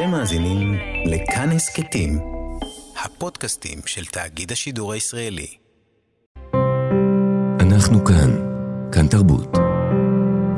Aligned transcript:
אתם 0.00 0.10
מאזינים 0.10 0.78
לכאן 1.06 1.50
הסכתים, 1.50 2.18
הפודקאסטים 3.04 3.78
של 3.86 4.04
תאגיד 4.04 4.52
השידור 4.52 4.92
הישראלי. 4.92 5.46
אנחנו 7.60 8.04
כאן, 8.04 8.30
כאן 8.92 9.08
תרבות. 9.08 9.48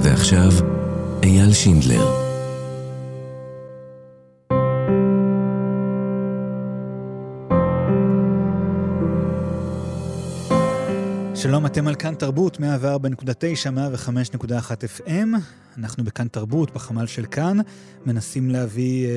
ועכשיו, 0.01 0.51
אייל 1.23 1.53
שינדלר. 1.53 2.22
שלום, 11.43 11.67
אתם 11.67 11.89
על 11.89 11.95
כאן 11.95 12.15
תרבות, 12.15 12.57
104.9, 12.57 12.61
105.1 14.43 14.47
FM. 15.01 15.29
אנחנו 15.79 16.05
בכאן 16.05 16.29
תרבות, 16.29 16.75
בחמ"ל 16.75 17.07
של 17.07 17.27
כאן, 17.27 17.59
מנסים 18.07 18.51
להביא 18.51 19.07
אה, 19.07 19.11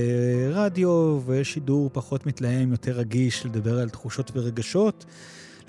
רדיו 0.51 1.21
ושידור 1.25 1.89
פחות 1.93 2.25
מתלהם, 2.25 2.71
יותר 2.71 2.91
רגיש, 2.91 3.45
לדבר 3.45 3.79
על 3.79 3.89
תחושות 3.89 4.31
ורגשות, 4.35 5.05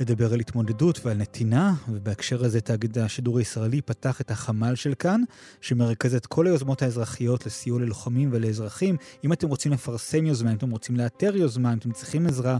לדבר 0.00 0.32
על 0.32 0.40
התמודדות 0.40 1.00
ועל 1.04 1.16
נתינה, 1.16 1.74
ובהקשר 1.88 2.44
הזה 2.44 2.60
תאגיד 2.60 2.98
השידור 2.98 3.38
הישראלי 3.38 3.82
פתח 3.82 4.20
את 4.20 4.30
החמ"ל 4.30 4.74
של 4.74 4.94
כאן, 4.94 5.22
שמרכז 5.60 6.14
את 6.14 6.26
כל 6.26 6.46
היוזמות 6.46 6.82
האזרחיות 6.82 7.46
לסיוע 7.46 7.80
ללוחמים 7.80 8.28
ולאזרחים. 8.32 8.96
אם 9.24 9.32
אתם 9.32 9.48
רוצים 9.48 9.72
לפרסם 9.72 10.26
יוזמה, 10.26 10.50
אם 10.50 10.56
אתם 10.56 10.70
רוצים 10.70 10.96
לאתר 10.96 11.36
יוזמה, 11.36 11.72
אם 11.72 11.78
אתם 11.78 11.92
צריכים 11.92 12.26
עזרה, 12.26 12.58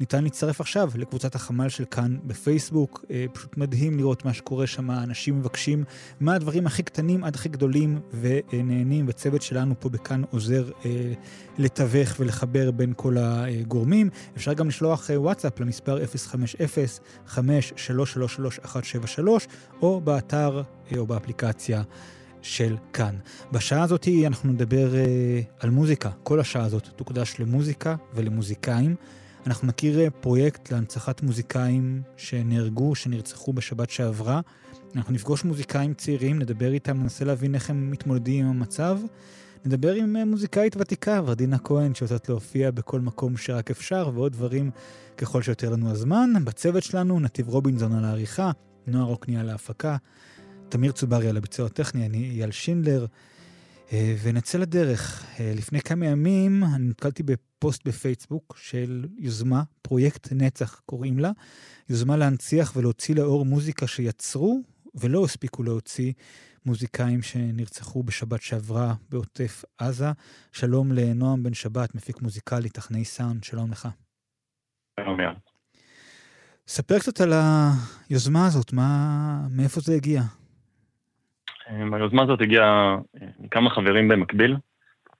ניתן 0.00 0.24
להצטרף 0.24 0.60
עכשיו 0.60 0.90
לקבוצת 0.94 1.34
החמ"ל 1.34 1.68
של 1.68 1.84
כאן 1.84 2.16
בפייסבוק. 2.24 3.04
אה, 3.10 3.24
פשוט 3.32 3.56
מדהים 3.56 3.98
לראות 3.98 4.24
מה 4.24 4.32
שקורה 4.32 4.66
שם, 4.66 4.90
אנשים 4.90 5.38
מבקשים 5.38 5.84
מהדברים 6.20 6.66
הכי 6.66 6.82
קטנים 6.82 7.24
עד 7.24 7.34
הכי 7.34 7.48
גדולים 7.48 8.00
ונהנים, 8.20 9.04
וצוות 9.08 9.42
שלנו 9.42 9.74
פה 9.80 9.88
בכאן 9.88 10.22
עוזר 10.30 10.70
אה, 10.84 11.12
לתווך 11.58 12.14
ולחבר 12.18 12.70
בין 12.70 12.92
כל 12.96 13.16
הגורמים. 13.18 14.10
אפשר 14.36 14.52
גם 14.52 14.68
לשלוח 14.68 15.10
אה, 15.10 15.20
וואטסאפ 15.20 15.60
למספר 15.60 15.98
050-5333-173, 17.28 17.38
או 19.82 20.00
באתר 20.00 20.62
או 20.96 21.06
באפליקציה. 21.06 21.82
של 22.42 22.76
כאן. 22.92 23.14
בשעה 23.52 23.82
הזאת 23.82 24.08
אנחנו 24.26 24.52
נדבר 24.52 24.94
אה, 24.94 25.40
על 25.58 25.70
מוזיקה. 25.70 26.10
כל 26.22 26.40
השעה 26.40 26.64
הזאת 26.64 26.88
תוקדש 26.96 27.34
למוזיקה 27.38 27.96
ולמוזיקאים. 28.14 28.96
אנחנו 29.46 29.68
נכיר 29.68 30.00
אה, 30.00 30.10
פרויקט 30.10 30.72
להנצחת 30.72 31.22
מוזיקאים 31.22 32.02
שנהרגו, 32.16 32.94
שנרצחו 32.94 33.52
בשבת 33.52 33.90
שעברה. 33.90 34.40
אנחנו 34.96 35.14
נפגוש 35.14 35.44
מוזיקאים 35.44 35.94
צעירים, 35.94 36.38
נדבר 36.38 36.72
איתם, 36.72 37.02
ננסה 37.02 37.24
להבין 37.24 37.54
איך 37.54 37.70
הם 37.70 37.90
מתמודדים 37.90 38.46
עם 38.46 38.50
המצב. 38.50 38.98
נדבר 39.64 39.92
עם 39.92 40.16
אה, 40.16 40.24
מוזיקאית 40.24 40.76
ותיקה, 40.76 41.20
ורדינה 41.24 41.58
כהן, 41.58 41.94
שיוצאת 41.94 42.28
להופיע 42.28 42.70
בכל 42.70 43.00
מקום 43.00 43.36
שרק 43.36 43.70
אפשר, 43.70 44.10
ועוד 44.14 44.32
דברים 44.32 44.70
ככל 45.16 45.42
שיותר 45.42 45.70
לנו 45.70 45.90
הזמן. 45.90 46.30
בצוות 46.44 46.82
שלנו, 46.82 47.20
נתיב 47.20 47.48
רובינזון 47.48 47.92
על 47.92 48.04
העריכה, 48.04 48.50
נועה 48.86 49.04
רוקני 49.04 49.38
על 49.38 49.48
ההפקה, 49.48 49.96
תמיר 50.68 50.92
צוברי 50.92 51.28
על 51.28 51.36
הביצוע 51.36 51.66
הטכני, 51.66 52.06
אני 52.06 52.30
אייל 52.30 52.50
שינדלר. 52.50 53.06
אה, 53.92 54.14
ונצא 54.22 54.58
לדרך. 54.58 55.24
אה, 55.40 55.52
לפני 55.56 55.80
כמה 55.80 56.06
ימים 56.06 56.64
אני 56.64 56.88
נתקלתי 56.88 57.22
בפוסט 57.22 57.88
בפייסבוק 57.88 58.56
של 58.58 59.06
יוזמה, 59.18 59.62
פרויקט 59.82 60.28
נצח 60.32 60.80
קוראים 60.86 61.18
לה, 61.18 61.30
יוזמה 61.88 62.16
להנציח 62.16 62.76
ולהוציא 62.76 63.14
לאור 63.14 63.44
מוזיקה 63.44 63.86
שיצרו 63.86 64.60
ולא 64.94 65.24
הספיקו 65.24 65.62
להוציא 65.62 66.12
מוזיקאים 66.66 67.22
שנרצחו 67.22 68.02
בשבת 68.02 68.42
שעברה 68.42 68.94
בעוטף 69.08 69.64
עזה. 69.78 70.12
שלום 70.52 70.92
לנועם 70.92 71.42
בן 71.42 71.54
שבת, 71.54 71.94
מפיק 71.94 72.22
מוזיקלי, 72.22 72.68
טכנאי 72.68 73.04
סאונד, 73.04 73.44
שלום 73.44 73.70
לך. 73.70 73.88
שלום 75.00 75.20
יאללה. 75.20 75.38
ספר 76.68 76.98
קצת 76.98 77.20
על 77.20 77.32
היוזמה 77.32 78.46
הזאת, 78.46 78.72
מה, 78.72 79.46
מאיפה 79.50 79.80
זה 79.80 79.94
הגיע? 79.94 80.22
אמ, 81.70 81.94
היוזמה 81.94 82.22
הזאת 82.22 82.40
הגיעה 82.40 82.96
אה, 83.22 83.26
מכמה 83.38 83.70
חברים 83.70 84.08
במקביל. 84.08 84.56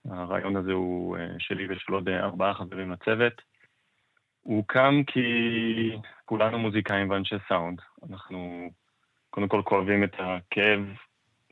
הרעיון 0.09 0.55
הזה 0.55 0.71
הוא 0.71 1.17
אה, 1.17 1.27
שלי 1.39 1.67
ושל 1.69 1.93
עוד 1.93 2.09
אה, 2.09 2.19
ארבעה 2.19 2.53
חברים 2.53 2.91
לצוות. 2.91 3.33
הוא 4.41 4.57
הוקם 4.57 5.01
כי 5.07 5.21
כולנו 6.25 6.59
מוזיקאים 6.59 7.09
ואנשי 7.09 7.35
סאונד. 7.49 7.79
אנחנו 8.09 8.69
קודם 9.29 9.47
כל 9.47 9.61
כואבים 9.65 10.03
את 10.03 10.15
הכאב 10.19 10.79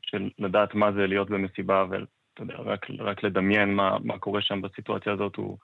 של 0.02 0.30
לדעת 0.38 0.74
מה 0.74 0.92
זה 0.92 1.06
להיות 1.06 1.30
במסיבה, 1.30 1.84
ואתה 1.90 2.42
יודע, 2.42 2.54
רק, 2.56 2.86
רק 2.98 3.24
לדמיין 3.24 3.74
מה, 3.74 3.96
מה 4.04 4.18
קורה 4.18 4.42
שם 4.42 4.62
בסיטואציה 4.62 5.12
הזאת 5.12 5.36
הוא 5.36 5.58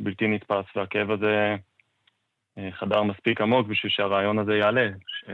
בלתי 0.00 0.26
נתפס, 0.28 0.64
והכאב 0.76 1.10
הזה 1.10 1.56
חדר 2.70 3.02
מספיק 3.02 3.40
עמוק 3.40 3.66
בשביל 3.66 3.92
שהרעיון 3.92 4.38
הזה 4.38 4.56
יעלה, 4.56 4.88
ש... 5.06 5.30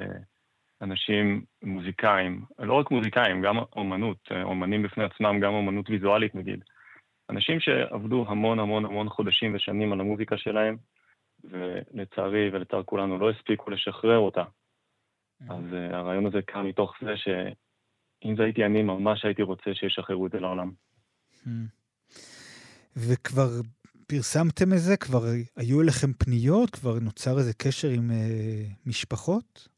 אנשים 0.83 1.45
מוזיקאים, 1.63 2.45
לא 2.59 2.75
רק 2.75 2.91
מוזיקאים, 2.91 3.43
גם 3.43 3.59
אומנות, 3.77 4.29
אומנים 4.43 4.83
בפני 4.83 5.05
עצמם, 5.05 5.41
גם 5.41 5.53
אומנות 5.55 5.91
ויזואלית 5.91 6.35
נגיד. 6.35 6.65
אנשים 7.31 7.61
שעבדו 7.61 8.25
המון 8.29 8.59
המון 8.59 8.85
המון 8.85 9.09
חודשים 9.09 9.55
ושנים 9.55 9.93
על 9.93 10.01
המוזיקה 10.01 10.37
שלהם, 10.39 10.77
ולצערי 11.45 12.51
ולצער 12.53 12.83
כולנו 12.83 13.19
לא 13.19 13.31
הספיקו 13.31 13.71
לשחרר 13.71 14.19
אותה. 14.19 14.43
Mm-hmm. 14.43 15.53
אז 15.53 15.65
uh, 15.73 15.95
הרעיון 15.95 16.27
הזה 16.27 16.43
קם 16.47 16.67
מתוך 16.67 16.95
זה 17.05 17.17
שאם 17.17 18.37
זה 18.37 18.43
הייתי 18.43 18.65
אני, 18.65 18.83
ממש 18.83 19.25
הייתי 19.25 19.43
רוצה 19.43 19.75
שישחררו 19.75 20.27
את 20.27 20.33
זה 20.33 20.41
לעולם. 20.41 20.71
Mm-hmm. 20.71 21.49
וכבר 22.97 23.49
פרסמתם 24.07 24.73
את 24.73 24.79
זה? 24.79 24.97
כבר 24.97 25.25
היו 25.57 25.83
אליכם 25.83 26.13
פניות? 26.13 26.71
כבר 26.71 26.99
נוצר 26.99 27.39
איזה 27.39 27.53
קשר 27.55 27.89
עם 27.89 28.11
uh, 28.11 28.15
משפחות? 28.87 29.69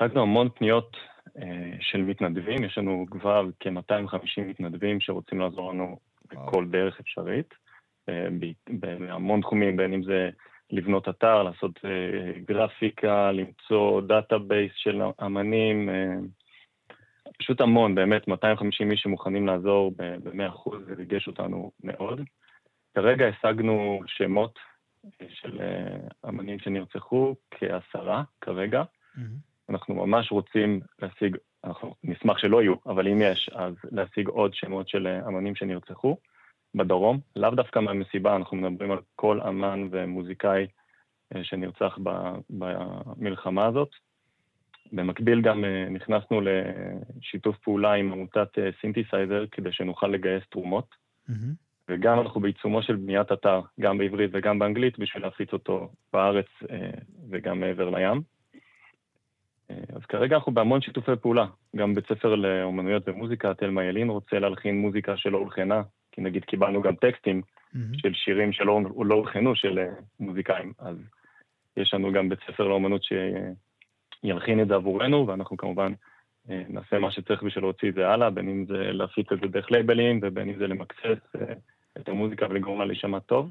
השגנו 0.00 0.22
המון 0.22 0.48
פניות 0.48 0.96
אה, 1.36 1.72
של 1.80 2.02
מתנדבים, 2.02 2.64
יש 2.64 2.78
לנו 2.78 3.06
כבר 3.10 3.46
כ-250 3.60 4.40
מתנדבים 4.46 5.00
שרוצים 5.00 5.40
לעזור 5.40 5.72
לנו 5.72 5.98
בכל 6.30 6.66
דרך 6.70 7.00
אפשרית, 7.00 7.54
אה, 8.08 8.28
בהמון 8.68 9.40
תחומים, 9.40 9.76
בין 9.76 9.92
אם 9.92 10.02
זה 10.02 10.30
לבנות 10.70 11.08
אתר, 11.08 11.42
לעשות 11.42 11.80
אה, 11.84 12.40
גרפיקה, 12.44 13.32
למצוא 13.32 14.00
database 14.00 14.72
של 14.76 15.02
אמנים, 15.26 15.88
פשוט 17.38 17.60
המון, 17.60 17.94
באמת, 17.94 18.28
250 18.28 18.90
איש 18.90 19.00
שמוכנים 19.00 19.46
לעזור 19.46 19.92
ב-100%, 19.96 20.70
זה 20.86 20.94
ריגש 20.96 21.26
אותנו 21.26 21.70
מאוד. 21.84 22.20
כרגע 22.94 23.26
השגנו 23.26 24.00
שמות 24.06 24.58
של 25.28 25.58
אמנים 26.28 26.58
שנרצחו, 26.58 27.34
כעשרה 27.50 28.22
כרגע. 28.40 28.82
Mm-hmm. 28.82 29.49
אנחנו 29.70 29.94
ממש 29.94 30.32
רוצים 30.32 30.80
להשיג, 31.02 31.36
אנחנו 31.64 31.94
נשמח 32.04 32.38
שלא 32.38 32.62
יהיו, 32.62 32.74
אבל 32.86 33.08
אם 33.08 33.22
יש, 33.22 33.50
אז 33.54 33.74
להשיג 33.92 34.28
עוד 34.28 34.54
שמות 34.54 34.88
של 34.88 35.06
אה, 35.06 35.28
אמנים 35.28 35.54
שנרצחו 35.54 36.16
בדרום, 36.74 37.20
לאו 37.36 37.50
דווקא 37.50 37.78
מהמסיבה, 37.78 38.36
אנחנו 38.36 38.56
מדברים 38.56 38.90
על 38.90 38.98
כל 39.16 39.40
אמן 39.40 39.88
ומוזיקאי 39.90 40.66
אה, 41.34 41.44
שנרצח 41.44 41.98
במלחמה 42.50 43.66
הזאת. 43.66 43.90
במקביל 44.92 45.40
גם 45.40 45.64
אה, 45.64 45.86
נכנסנו 45.90 46.40
לשיתוף 46.40 47.56
פעולה 47.56 47.92
עם 47.92 48.12
עמותת 48.12 48.48
סינתסייזר 48.80 49.44
כדי 49.50 49.72
שנוכל 49.72 50.06
לגייס 50.06 50.42
תרומות, 50.50 50.94
mm-hmm. 51.30 51.32
וגם 51.88 52.20
אנחנו 52.20 52.40
בעיצומו 52.40 52.82
של 52.82 52.96
בניית 52.96 53.32
אתר, 53.32 53.60
גם 53.80 53.98
בעברית 53.98 54.30
וגם 54.32 54.58
באנגלית, 54.58 54.98
בשביל 54.98 55.22
להפיץ 55.22 55.52
אותו 55.52 55.90
בארץ 56.12 56.46
וגם 57.30 57.60
מעבר 57.60 57.90
לים. 57.90 58.22
אה, 59.70 59.96
אז 59.96 60.02
כרגע 60.02 60.36
אנחנו 60.36 60.52
בהמון 60.52 60.80
שיתופי 60.80 61.12
פעולה. 61.20 61.46
גם 61.76 61.94
בית 61.94 62.06
ספר 62.06 62.34
לאומנויות 62.34 63.08
ומוזיקה, 63.08 63.54
תלמה 63.54 63.84
ילין 63.84 64.10
רוצה 64.10 64.38
להלחין 64.38 64.78
מוזיקה 64.78 65.16
שלא 65.16 65.38
הולחנה, 65.38 65.82
כי 66.12 66.20
נגיד 66.20 66.44
קיבלנו 66.44 66.82
גם 66.82 66.94
טקסטים. 66.96 67.42
של 67.96 68.14
שירים 68.14 68.52
שלא 68.52 68.80
לא 69.04 69.14
הולחנו 69.14 69.56
של 69.56 69.78
אה, 69.78 69.92
מוזיקאים. 70.20 70.72
אז 70.78 70.96
יש 71.76 71.94
לנו 71.94 72.12
גם 72.12 72.28
בית 72.28 72.38
ספר 72.46 72.68
לאומנות 72.68 73.02
שילחין 74.22 74.60
את 74.60 74.68
זה 74.68 74.74
עבורנו, 74.74 75.26
ואנחנו 75.26 75.56
כמובן 75.56 75.92
אה, 76.50 76.62
נעשה 76.68 76.98
מה 76.98 77.10
שצריך 77.10 77.42
בשביל 77.42 77.64
להוציא 77.64 77.88
את 77.88 77.94
זה 77.94 78.08
הלאה, 78.08 78.30
בין 78.30 78.48
אם 78.48 78.64
זה 78.66 78.92
להפיץ 78.92 79.32
את 79.32 79.40
זה 79.40 79.46
דרך 79.46 79.70
לייבלים, 79.70 80.20
ובין 80.22 80.48
אם 80.48 80.58
זה 80.58 80.66
למקסס 80.66 81.36
את 81.98 82.08
המוזיקה 82.08 82.46
ולגרום 82.50 82.78
לה 82.78 82.84
להישמע 82.84 83.18
טוב. 83.18 83.50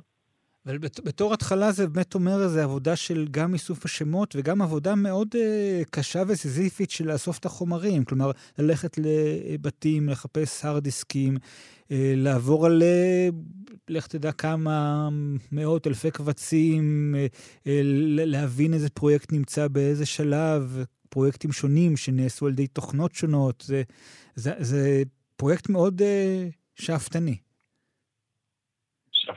אבל 0.65 0.77
בתור 0.77 1.33
התחלה 1.33 1.71
זה 1.71 1.87
באמת 1.87 2.15
אומר 2.15 2.43
איזו 2.43 2.59
עבודה 2.59 2.95
של 2.95 3.27
גם 3.31 3.53
איסוף 3.53 3.85
השמות 3.85 4.35
וגם 4.35 4.61
עבודה 4.61 4.95
מאוד 4.95 5.27
uh, 5.35 5.85
קשה 5.89 6.23
וסיזיפית 6.27 6.91
של 6.91 7.11
לאסוף 7.11 7.37
את 7.37 7.45
החומרים. 7.45 8.03
כלומר, 8.05 8.31
ללכת 8.57 8.97
לבתים, 8.97 10.09
לחפש 10.09 10.65
הרד 10.65 10.83
דיסקים, 10.83 11.37
uh, 11.37 11.91
לעבור 12.15 12.65
על, 12.65 12.83
uh, 12.83 13.35
לך 13.89 14.07
תדע 14.07 14.31
כמה 14.31 15.09
מאות 15.51 15.87
אלפי 15.87 16.11
קבצים, 16.11 17.15
uh, 17.15 17.35
uh, 17.63 17.69
להבין 18.25 18.73
איזה 18.73 18.89
פרויקט 18.89 19.31
נמצא 19.31 19.67
באיזה 19.67 20.05
שלב, 20.05 20.83
פרויקטים 21.09 21.51
שונים 21.51 21.97
שנעשו 21.97 22.45
על 22.45 22.51
ידי 22.51 22.67
תוכנות 22.67 23.15
שונות. 23.15 23.63
זה, 23.67 23.83
זה, 24.35 24.53
זה 24.59 25.03
פרויקט 25.35 25.69
מאוד 25.69 26.01
uh, 26.01 26.55
שאפתני. 26.75 27.37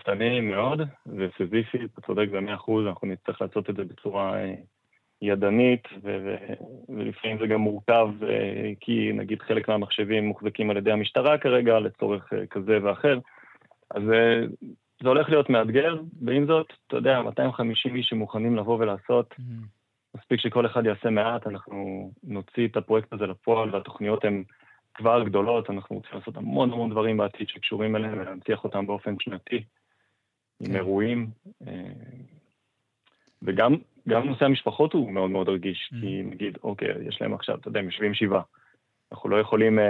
שאפתני 0.03 0.41
מאוד 0.41 0.81
וסיזיפי, 1.07 1.79
אתה 1.85 2.01
צודק 2.01 2.29
במאה 2.33 2.55
אחוז, 2.55 2.87
אנחנו 2.87 3.09
נצטרך 3.09 3.43
לעשות 3.43 3.71
את 3.71 3.77
זה 3.77 3.85
בצורה 3.85 4.39
אה, 4.39 4.55
ידנית, 5.23 5.89
ו- 6.03 6.19
ו- 6.25 6.95
ולפעמים 6.97 7.39
זה 7.39 7.47
גם 7.47 7.61
מורכב, 7.61 8.09
אה, 8.23 8.73
כי 8.81 9.13
נגיד 9.13 9.43
חלק 9.43 9.69
מהמחשבים 9.69 10.25
מוחזקים 10.25 10.71
על 10.71 10.77
ידי 10.77 10.93
המשטרה 10.93 11.39
כרגע 11.39 11.79
לצורך 11.79 12.33
אה, 12.33 12.47
כזה 12.47 12.79
ואחר. 12.83 13.19
אז 13.91 14.03
זה 15.03 15.09
הולך 15.09 15.29
להיות 15.29 15.51
מאתגר, 15.51 16.01
ועם 16.23 16.47
זאת, 16.47 16.73
אתה 16.87 16.97
יודע, 16.97 17.23
250 17.23 17.97
איש 17.97 18.07
שמוכנים 18.07 18.57
לבוא 18.57 18.79
ולעשות, 18.79 19.33
mm-hmm. 19.33 20.17
מספיק 20.19 20.41
שכל 20.41 20.67
אחד 20.67 20.87
יעשה 20.87 21.11
מעט, 21.11 21.47
אנחנו 21.47 22.11
נוציא 22.25 22.69
את 22.69 22.77
הפרויקט 22.77 23.13
הזה 23.13 23.27
לפועל, 23.27 23.75
והתוכניות 23.75 24.25
הן 24.25 24.43
כבר 24.95 25.25
גדולות, 25.25 25.71
אנחנו 25.71 25.97
רוצים 25.97 26.11
לעשות 26.15 26.37
המון 26.37 26.73
המון 26.73 26.91
דברים 26.91 27.17
בעתיד 27.17 27.49
שקשורים 27.49 27.97
אליהם 27.97 28.19
ולהנציח 28.19 28.65
אותם 28.65 28.87
באופן 28.87 29.15
שנתי, 29.21 29.65
עם 30.63 30.69
כן. 30.69 30.77
אירועים. 30.77 31.31
אה, 31.67 31.73
וגם 33.43 33.77
גם 34.09 34.27
נושא 34.27 34.45
המשפחות 34.45 34.93
הוא 34.93 35.13
מאוד 35.13 35.31
מאוד 35.31 35.49
רגיש, 35.49 35.91
mm. 35.93 36.01
כי 36.01 36.23
נגיד, 36.23 36.59
אוקיי, 36.63 36.89
יש 37.09 37.23
להם 37.23 37.35
עכשיו, 37.35 37.59
אתה 37.59 37.69
יודע, 37.69 37.81
הם 37.81 37.87
יושבים 37.87 38.15
שבעה. 38.15 38.43
אנחנו 39.13 39.29
לא 39.29 39.41
יכולים 39.41 39.79
uh, 39.79 39.83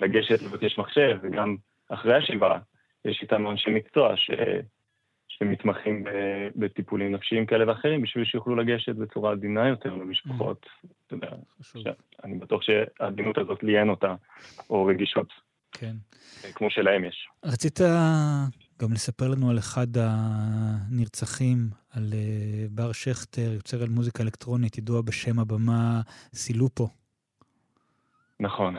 לגשת 0.00 0.42
לבקש 0.42 0.78
מחשב, 0.78 1.18
וגם 1.22 1.56
אחרי 1.88 2.16
השבעה 2.16 2.58
יש 3.04 3.22
איתנו 3.22 3.50
אנשי 3.50 3.70
מקצוע 3.70 4.16
ש... 4.16 4.30
שמתמחים 5.28 6.04
בטיפולים 6.56 7.12
נפשיים 7.12 7.46
כאלה 7.46 7.68
ואחרים, 7.68 8.02
בשביל 8.02 8.24
שיוכלו 8.24 8.56
לגשת 8.56 8.94
בצורה 8.94 9.32
עדינה 9.32 9.68
יותר 9.68 9.94
למשפחות. 9.94 10.66
Mm. 10.66 10.86
אתה 11.06 11.14
יודע, 11.14 11.30
אני 12.24 12.38
בטוח 12.38 12.62
שהעדינות 12.62 13.38
הזאת 13.38 13.62
לי 13.62 13.78
אין 13.78 13.88
אותה, 13.88 14.14
או 14.70 14.84
רגישות. 14.84 15.32
כן. 15.72 15.92
כמו 16.54 16.70
שלהם 16.70 17.04
יש. 17.04 17.28
רצית 17.44 17.80
גם 18.82 18.92
לספר 18.92 19.28
לנו 19.28 19.50
על 19.50 19.58
אחד 19.58 19.86
הנרצחים, 19.96 21.56
על 21.90 22.02
אה, 22.12 22.66
בר 22.70 22.92
שכטר, 22.92 23.52
יוצר 23.54 23.82
על 23.82 23.88
מוזיקה 23.88 24.22
אלקטרונית, 24.22 24.78
ידוע 24.78 25.02
בשם 25.02 25.38
הבמה 25.38 26.00
סילופו. 26.34 26.88
נכון. 28.40 28.76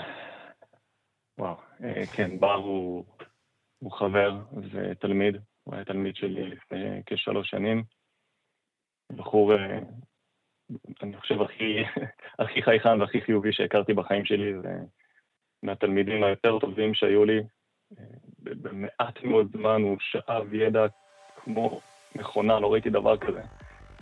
וואו, 1.38 1.56
אה, 1.83 2.06
כן, 2.15 2.39
בר 2.39 2.53
הוא, 2.53 3.06
הוא 3.80 3.92
חבר 3.92 4.39
ותלמיד. 4.71 5.38
הוא 5.63 5.75
היה 5.75 5.86
תלמיד 5.86 6.15
שלי 6.15 6.44
לפני 6.44 7.01
כשלוש 7.06 7.50
שנים. 7.50 7.83
בחור, 9.15 9.53
אה, 9.53 9.80
אני 11.01 11.18
חושב, 11.18 11.42
הכי, 11.42 11.77
הכי 12.44 12.62
חייכן 12.63 13.01
והכי 13.01 13.21
חיובי 13.21 13.53
שהכרתי 13.53 13.94
בחיים 13.94 14.25
שלי, 14.25 14.62
זה 14.62 14.69
מהתלמידים 15.63 16.24
היותר 16.24 16.59
טובים 16.59 16.94
שהיו 16.94 17.25
לי. 17.25 17.42
אה, 18.47 18.53
במעט 18.61 19.23
מאוד 19.23 19.47
זמן 19.57 19.81
הוא 19.81 19.97
שאב 19.99 20.53
ידע 20.53 20.85
כמו 21.43 21.81
מכונה, 22.15 22.59
לא 22.59 22.73
ראיתי 22.73 22.89
דבר 22.89 23.17
כזה. 23.17 23.41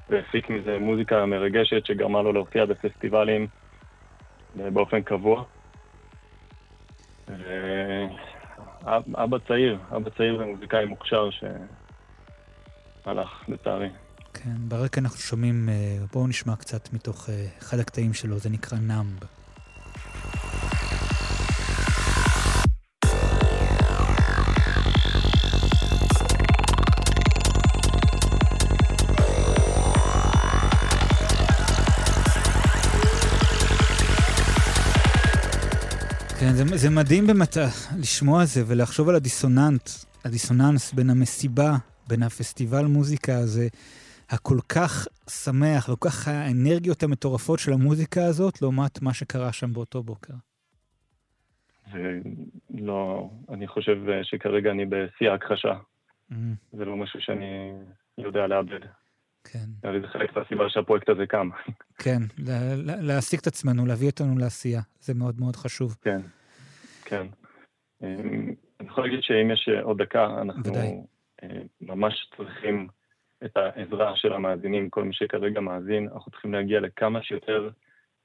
והפיק 0.09 0.49
מזה 0.49 0.79
מוזיקה 0.79 1.25
מרגשת 1.25 1.85
שגרמה 1.85 2.21
לו 2.21 2.33
להופיע 2.33 2.65
בפסטיבלים 2.65 3.47
אה, 4.59 4.69
באופן 4.69 5.01
קבוע. 5.01 5.43
אבא 9.15 9.37
צעיר, 9.47 9.77
אבא 9.95 10.09
צעיר 10.17 10.39
ומוזיקאי 10.39 10.85
מוכשר 10.85 11.29
שהלך, 13.05 13.43
לצערי. 13.47 13.89
כן, 14.33 14.55
ברקע 14.67 15.01
אנחנו 15.01 15.17
שומעים, 15.17 15.69
אה, 15.69 15.97
בואו 16.13 16.27
נשמע 16.27 16.55
קצת 16.55 16.93
מתוך 16.93 17.29
אה, 17.29 17.45
אחד 17.59 17.79
הקטעים 17.79 18.13
שלו, 18.13 18.37
זה 18.37 18.49
נקרא 18.49 18.77
נאמב. 18.77 19.23
זה, 36.59 36.77
זה 36.77 36.89
מדהים 36.89 37.27
באמת 37.27 37.57
אה, 37.57 37.67
לשמוע 37.99 38.45
זה 38.45 38.61
ולחשוב 38.67 39.09
על 39.09 39.15
הדיסוננט, 39.15 39.89
הדיסוננס 40.25 40.93
בין 40.93 41.09
המסיבה, 41.09 41.71
בין 42.07 42.23
הפסטיבל 42.23 42.85
מוזיקה 42.85 43.33
הזה, 43.37 43.67
הכל 44.29 44.57
כך 44.69 45.07
שמח, 45.29 45.89
וכל 45.89 46.09
כך 46.09 46.27
האנרגיות 46.27 47.03
המטורפות 47.03 47.59
של 47.59 47.73
המוזיקה 47.73 48.25
הזאת, 48.25 48.61
לעומת 48.61 49.01
מה 49.01 49.13
שקרה 49.13 49.51
שם 49.53 49.73
באותו 49.73 50.03
בוקר. 50.03 50.33
לא, 52.73 53.29
אני 53.49 53.67
חושב 53.67 53.97
אה, 54.09 54.23
שכרגע 54.23 54.71
אני 54.71 54.85
בשיא 54.85 55.29
ההכחשה. 55.29 55.73
Mm. 56.31 56.35
זה 56.73 56.85
לא 56.85 56.97
משהו 56.97 57.21
שאני 57.21 57.71
יודע 58.17 58.47
לאבד. 58.47 58.85
כן. 59.43 59.69
זה 60.01 60.07
חלק 60.07 60.37
מהסיבה 60.37 60.69
שהפרויקט 60.69 61.09
הזה 61.09 61.25
קם. 61.25 61.49
כן, 61.97 62.21
להעסיק 63.01 63.39
את 63.39 63.47
עצמנו, 63.47 63.85
להביא 63.85 64.09
אותנו 64.09 64.37
לעשייה, 64.37 64.81
זה 64.99 65.13
מאוד 65.13 65.39
מאוד 65.39 65.55
חשוב. 65.55 65.95
כן, 66.01 66.21
כן. 67.09 67.27
אמ, 68.03 68.53
אני 68.79 68.87
יכול 68.87 69.03
להגיד 69.03 69.19
שאם 69.23 69.51
יש 69.51 69.69
עוד 69.83 70.01
דקה, 70.01 70.25
אנחנו 70.41 70.63
ודאי. 70.65 70.97
אה, 71.43 71.61
ממש 71.81 72.29
צריכים 72.37 72.87
את 73.45 73.57
העזרה 73.57 74.15
של 74.15 74.33
המאזינים, 74.33 74.89
כל 74.89 75.03
מי 75.03 75.13
שכרגע 75.13 75.59
מאזין, 75.59 76.09
אנחנו 76.13 76.31
צריכים 76.31 76.53
להגיע 76.53 76.79
לכמה 76.79 77.23
שיותר 77.23 77.69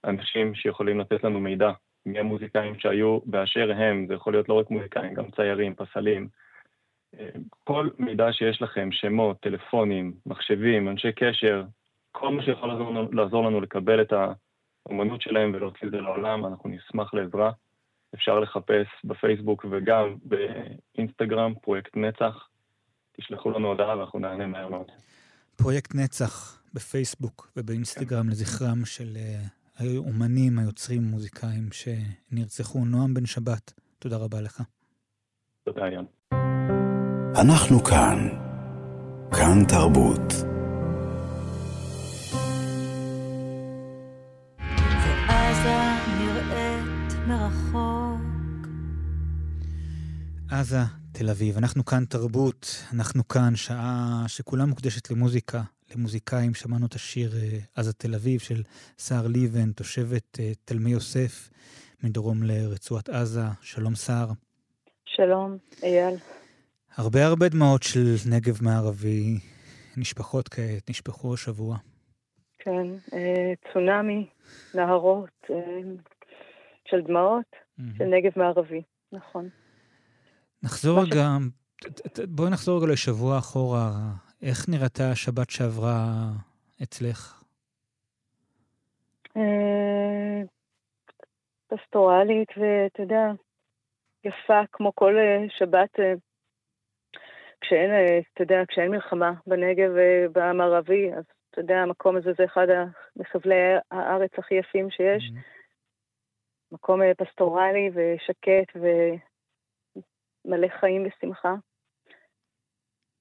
אנשים 0.05 0.55
שיכולים 0.55 1.01
לתת 1.01 1.25
לנו 1.25 1.41
מידע, 1.41 1.71
מי 2.07 2.19
המוזיקאים 2.19 2.79
שהיו 2.79 3.19
באשר 3.25 3.73
הם, 3.73 4.07
זה 4.09 4.15
יכול 4.15 4.33
להיות 4.33 4.49
לא 4.49 4.55
רק 4.55 4.71
מוזיקאים, 4.71 5.15
גם 5.15 5.31
ציירים, 5.31 5.75
פסלים. 5.75 6.29
כל 7.65 7.89
מידע 7.99 8.33
שיש 8.33 8.63
לכם, 8.63 8.89
שמות, 8.93 9.41
טלפונים, 9.41 10.13
מחשבים, 10.27 10.89
אנשי 10.89 11.13
קשר, 11.13 11.65
כל 12.13 12.29
מה 12.29 12.43
שיכול 12.43 12.69
לעזור 12.69 12.91
לנו, 12.91 13.13
לעזור 13.13 13.47
לנו 13.47 13.61
לקבל 13.61 14.03
את 14.03 14.13
האומנות 14.87 15.23
שלהם 15.23 15.53
ולהוציא 15.55 15.87
את 15.87 15.93
זה 15.93 16.01
לעולם, 16.01 16.47
אנחנו 16.47 16.71
נשמח 16.71 17.15
לעזרה. 17.15 17.51
אפשר 18.15 18.41
לחפש 18.41 18.87
בפייסבוק 19.05 19.65
וגם 19.71 20.17
באינסטגרם, 20.25 21.55
פרויקט 21.63 21.97
נצח. 21.97 22.49
תשלחו 23.17 23.51
לנו 23.51 23.69
הודעה 23.69 23.99
ואנחנו 23.99 24.19
נענה 24.19 24.47
מהר 24.47 24.69
מאוד. 24.69 24.87
פרויקט 25.57 25.95
נצח 25.95 26.63
בפייסבוק 26.75 27.53
ובאינסטגרם 27.57 28.23
כן. 28.23 28.29
לזכרם 28.29 28.85
של 28.85 29.17
האומנים, 29.79 30.59
היוצרים, 30.59 31.03
מוזיקאים 31.03 31.69
שנרצחו. 31.73 32.85
נועם 32.85 33.15
בן 33.15 33.27
שבת, 33.27 33.73
תודה 33.99 34.17
רבה 34.17 34.41
לך. 34.41 34.63
תודה, 35.65 35.89
יאן. 35.89 36.05
אנחנו 37.41 37.85
כאן. 37.85 38.29
כאן 39.31 39.65
תרבות. 39.69 40.54
עזה, 50.61 50.77
תל 51.13 51.31
אביב. 51.31 51.57
אנחנו 51.59 51.85
כאן 51.85 52.05
תרבות, 52.05 52.67
אנחנו 52.95 53.29
כאן 53.29 53.57
שעה 53.57 54.25
שכולה 54.27 54.67
מוקדשת 54.67 55.11
למוזיקה, 55.11 55.61
למוזיקאים. 55.95 56.55
שמענו 56.55 56.87
את 56.87 56.95
השיר 56.95 57.31
אה, 57.37 57.59
עזה 57.77 57.93
תל 57.93 58.15
אביב 58.15 58.41
של 58.41 58.63
סער 58.99 59.27
ליבן, 59.27 59.73
תושבת 59.73 60.41
אה, 60.41 60.53
תלמי 60.65 60.91
יוסף, 60.91 61.51
מדרום 62.03 62.43
לרצועת 62.43 63.09
עזה. 63.09 63.41
שלום 63.63 63.95
סער. 63.95 64.29
שלום, 65.05 65.57
אייל. 65.83 66.15
הרבה 66.97 67.27
הרבה 67.27 67.49
דמעות 67.49 67.83
של 67.83 68.15
נגב 68.31 68.59
מערבי 68.63 69.39
נשפכות 69.97 70.49
כעת, 70.49 70.91
נשפכו 70.91 71.35
השבוע. 71.35 71.77
כן, 72.59 72.87
אה, 73.13 73.53
צונאמי, 73.73 74.27
נהרות 74.75 75.47
של 76.91 77.01
דמעות 77.01 77.47
mm-hmm. 77.53 77.99
של 77.99 78.05
נגב 78.05 78.33
מערבי, 78.37 78.83
נכון. 79.13 79.49
נחזור 80.65 81.01
רגע, 81.03 81.27
ש... 81.81 82.21
בואי 82.29 82.51
נחזור 82.51 82.83
רגע 82.83 82.93
לשבוע 82.93 83.39
אחורה. 83.39 83.91
איך 84.43 84.69
נראתה 84.69 85.11
השבת 85.11 85.51
שעברה 85.51 85.97
אצלך? 86.83 87.43
אה, 89.37 90.43
פסטורלית, 91.69 92.49
ואתה 92.57 93.03
יודע, 93.03 93.33
יפה 94.25 94.61
כמו 94.73 94.93
כל 94.95 95.15
שבת 95.59 95.91
כשאין, 97.61 97.91
אה, 97.91 98.19
אתה 98.35 98.43
יודע, 98.43 98.63
כשאין 98.69 98.91
מלחמה 98.91 99.33
בנגב 99.47 99.91
ובמערבי, 99.95 101.13
אז 101.13 101.25
אתה 101.51 101.61
יודע, 101.61 101.77
המקום 101.77 102.17
הזה 102.17 102.31
זה 102.39 102.45
אחד 102.45 102.67
מחבלי 103.17 103.55
הארץ 103.91 104.31
הכי 104.39 104.55
יפים 104.55 104.91
שיש. 104.91 105.23
Mm-hmm. 105.23 105.55
מקום 106.73 107.03
אה, 107.03 107.13
פסטורלי 107.15 107.91
ושקט 107.95 108.77
ומלא 110.45 110.69
חיים 110.81 111.07
ושמחה. 111.07 111.55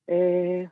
אה, 0.09 0.63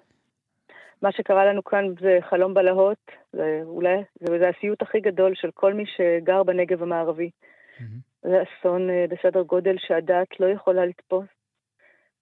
מה 1.01 1.11
שקרה 1.11 1.45
לנו 1.45 1.63
כאן 1.63 1.85
זה 2.01 2.17
חלום 2.29 2.53
בלהות, 2.53 3.11
זה 3.33 3.61
אולי, 3.63 3.97
זה, 4.19 4.39
זה 4.39 4.49
הסיוט 4.49 4.81
הכי 4.81 4.99
גדול 4.99 5.35
של 5.35 5.51
כל 5.53 5.73
מי 5.73 5.83
שגר 5.85 6.43
בנגב 6.43 6.83
המערבי. 6.83 7.29
Mm-hmm. 7.77 7.83
זה 8.21 8.43
אסון 8.43 8.89
בסדר 9.09 9.41
גודל 9.41 9.75
שהדעת 9.79 10.39
לא 10.39 10.45
יכולה 10.45 10.85
לתפוס. 10.85 11.27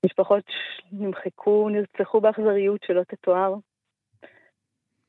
משפחות 0.05 0.43
נמחקו, 0.91 1.69
נרצחו 1.69 2.21
באכזריות 2.21 2.83
שלא 2.83 3.03
תתואר. 3.03 3.55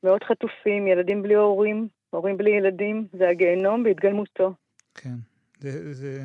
מאות 0.03 0.23
חטופים, 0.23 0.87
ילדים 0.87 1.21
בלי 1.21 1.33
הורים, 1.33 1.87
הורים 2.09 2.37
בלי 2.37 2.51
ילדים, 2.51 3.07
זה 3.13 3.29
הגיהנום 3.29 3.83
בהתגלמותו. 3.83 4.53
כן, 4.95 5.15
זה... 5.59 5.93
זה... 5.93 6.19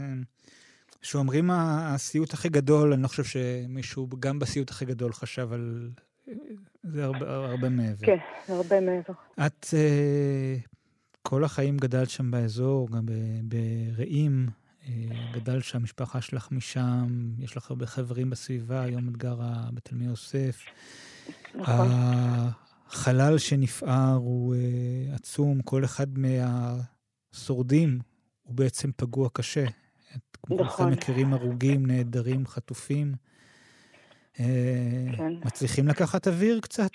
שאומרים 1.06 1.50
הסיוט 1.50 2.34
הכי 2.34 2.48
גדול, 2.48 2.92
אני 2.92 3.02
לא 3.02 3.08
חושב 3.08 3.24
שמישהו, 3.24 4.08
גם 4.20 4.38
בסיוט 4.38 4.70
הכי 4.70 4.84
גדול, 4.84 5.12
חשב 5.12 5.52
על... 5.52 5.90
זה 6.82 7.04
הרבה, 7.04 7.46
הרבה 7.46 7.68
מעבר. 7.68 8.06
כן, 8.06 8.16
הרבה 8.48 8.80
מעבר. 8.80 9.12
את 9.46 9.64
uh, 9.64 10.68
כל 11.22 11.44
החיים 11.44 11.76
גדלת 11.76 12.10
שם 12.10 12.30
באזור, 12.30 12.88
גם 12.90 13.06
ברעים, 13.42 14.48
uh, 14.82 14.86
גדלת 15.32 15.64
שם, 15.64 15.78
המשפחה 15.78 16.20
שלך 16.20 16.48
משם, 16.50 17.30
יש 17.38 17.56
לך 17.56 17.70
הרבה 17.70 17.86
חברים 17.86 18.30
בסביבה, 18.30 18.82
היום 18.82 19.08
את 19.08 19.16
גרה 19.16 19.68
בתלמי 19.74 20.04
יוסף. 20.04 20.64
נכון. 21.54 21.88
החלל 22.88 23.38
שנפער 23.38 24.14
הוא 24.14 24.54
uh, 24.54 25.14
עצום, 25.14 25.62
כל 25.62 25.84
אחד 25.84 26.06
מהשורדים 26.18 27.98
הוא 28.42 28.54
בעצם 28.54 28.90
פגוע 28.96 29.28
קשה. 29.32 29.64
נכון. 30.50 30.56
כולכם 30.58 30.90
מכירים 30.92 31.32
הרוגים, 31.32 31.86
נעדרים, 31.86 32.46
חטופים. 32.46 33.12
כן. 34.32 35.32
מצליחים 35.46 35.88
לקחת 35.88 36.26
אוויר 36.26 36.60
קצת? 36.60 36.92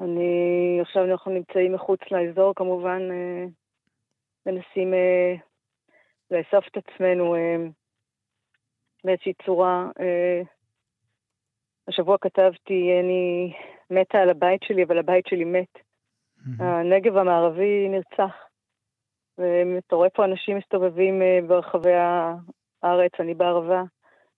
אני, 0.00 0.78
עכשיו 0.82 1.04
אנחנו 1.12 1.32
נמצאים 1.32 1.72
מחוץ 1.72 2.00
לאזור, 2.10 2.52
כמובן 2.56 3.02
מנסים 4.46 4.94
לאסוף 6.30 6.64
את 6.70 6.76
עצמנו 6.76 7.34
באיזושהי 9.04 9.32
צורה. 9.46 9.88
השבוע 11.88 12.16
כתבתי, 12.20 12.90
אני 13.00 13.52
מתה 13.90 14.18
על 14.18 14.30
הבית 14.30 14.62
שלי, 14.62 14.84
אבל 14.84 14.98
הבית 14.98 15.26
שלי 15.26 15.44
מת. 15.44 15.78
הנגב 16.58 17.16
המערבי 17.16 17.88
נרצח. 17.88 18.34
ואתה 19.38 19.96
רואה 19.96 20.10
פה 20.10 20.24
אנשים 20.24 20.56
מסתובבים 20.56 21.22
ברחבי 21.46 21.92
הארץ, 22.82 23.12
אני 23.20 23.34
בערבה, 23.34 23.82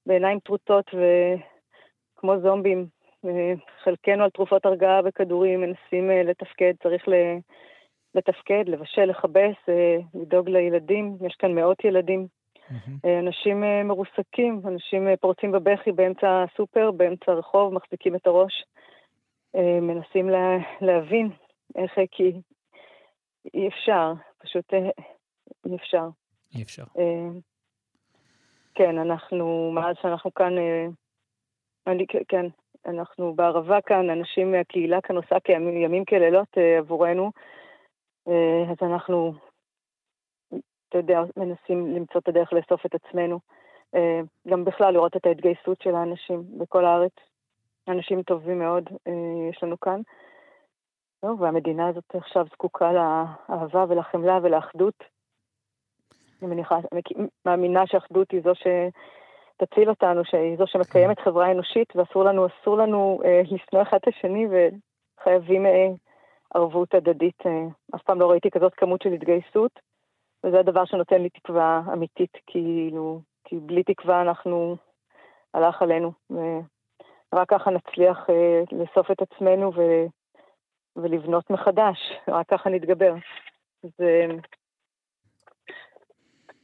בעיניים 0.07 0.38
טרוטות 0.38 0.91
וכמו 0.95 2.41
זומבים. 2.41 2.87
חלקנו 3.83 4.25
על 4.25 4.31
תרופות 4.31 4.67
הרגעה 4.67 5.00
וכדורים, 5.05 5.61
מנסים 5.61 6.11
לתפקד, 6.11 6.73
צריך 6.83 7.05
לתפקד, 8.15 8.65
לבשל, 8.67 9.05
לכבס, 9.05 9.57
לדאוג 10.15 10.49
לילדים. 10.49 11.17
יש 11.26 11.35
כאן 11.38 11.55
מאות 11.55 11.85
ילדים. 11.85 12.26
Mm-hmm. 12.71 13.09
אנשים 13.23 13.65
מרוסקים, 13.85 14.61
אנשים 14.65 15.17
פורצים 15.21 15.53
בבכי 15.53 15.93
באמצע 15.93 16.45
הסופר, 16.45 16.91
באמצע 16.91 17.33
הרחוב, 17.33 17.75
מחזיקים 17.75 18.15
את 18.15 18.26
הראש. 18.26 18.65
מנסים 19.83 20.31
לה, 20.31 20.57
להבין 20.81 21.31
איך, 21.76 21.99
כי 22.11 22.33
אי 23.55 23.69
אפשר, 23.69 24.12
פשוט 24.47 24.75
אי 25.67 25.76
אפשר. 25.76 26.09
אי 26.55 26.62
אפשר. 26.62 26.85
כן, 28.75 28.99
אנחנו, 28.99 29.71
מאז 29.75 29.97
שאנחנו 30.03 30.35
כאן, 30.35 30.53
אני, 31.87 32.07
כן, 32.29 32.47
אנחנו 32.87 33.35
בערבה 33.35 33.81
כאן, 33.81 34.11
אנשים 34.11 34.53
מהקהילה 34.53 35.00
כאן 35.00 35.17
עושה 35.17 35.41
כימים 35.41 35.76
ימים 35.76 36.05
כלילות 36.05 36.49
עבורנו, 36.79 37.31
אז 38.71 38.76
אנחנו, 38.83 39.33
אתה 40.88 40.99
יודע, 40.99 41.21
מנסים 41.37 41.95
למצוא 41.95 42.21
את 42.21 42.29
הדרך 42.29 42.53
לאסוף 42.53 42.87
את 42.87 42.95
עצמנו. 42.95 43.38
גם 44.49 44.65
בכלל 44.65 44.93
לראות 44.93 45.17
את 45.17 45.26
ההתגייסות 45.26 45.83
של 45.83 45.95
האנשים 45.95 46.43
בכל 46.59 46.85
הארץ. 46.85 47.12
אנשים 47.88 48.23
טובים 48.23 48.59
מאוד 48.59 48.91
יש 49.50 49.62
לנו 49.62 49.81
כאן. 49.81 50.00
לא, 51.23 51.35
והמדינה 51.39 51.89
הזאת 51.89 52.15
עכשיו 52.15 52.47
זקוקה 52.53 52.93
לאהבה 52.93 53.85
ולחמלה 53.89 54.39
ולאחדות. 54.43 55.05
אני 56.43 56.51
מניחה, 56.51 56.79
אני 56.93 57.01
מאמינה 57.47 57.87
שאחדות 57.87 58.31
היא 58.31 58.41
זו 58.45 58.53
שתציל 58.55 59.91
אותנו, 59.91 60.25
שהיא 60.25 60.57
זו 60.59 60.67
שמקיימת 60.67 61.21
חברה 61.21 61.53
אנושית, 61.53 61.97
ואסור 61.97 62.25
לנו, 62.25 62.47
אסור 62.47 62.77
לנו 62.77 63.21
אה, 63.25 63.41
לשנוא 63.43 63.83
אחד 63.83 63.97
את 63.97 64.09
השני, 64.09 64.47
וחייבים 64.47 65.67
אה, 65.67 65.89
ערבות 66.55 66.95
הדדית. 66.95 67.47
אה, 67.47 67.67
אף 67.95 68.03
פעם 68.03 68.21
לא 68.21 68.31
ראיתי 68.31 68.51
כזאת 68.51 68.75
כמות 68.75 69.03
של 69.03 69.13
התגייסות, 69.13 69.81
וזה 70.45 70.59
הדבר 70.59 70.85
שנותן 70.85 71.23
לי 71.23 71.29
תקווה 71.29 71.83
אמיתית, 71.93 72.37
כאילו, 72.47 73.21
כי 73.45 73.57
בלי 73.57 73.83
תקווה 73.83 74.23
אנחנו, 74.23 74.77
הלך 75.55 75.83
עלינו. 75.83 76.13
ורק 77.33 77.49
ככה 77.49 77.71
נצליח 77.71 78.31
אה, 78.31 78.63
לאסוף 78.73 79.11
את 79.11 79.23
עצמנו 79.23 79.73
ו... 79.75 79.81
ולבנות 80.97 81.50
מחדש, 81.50 81.99
רק 82.29 82.49
ככה 82.49 82.71
נתגבר. 82.71 83.15
זה 83.83 84.26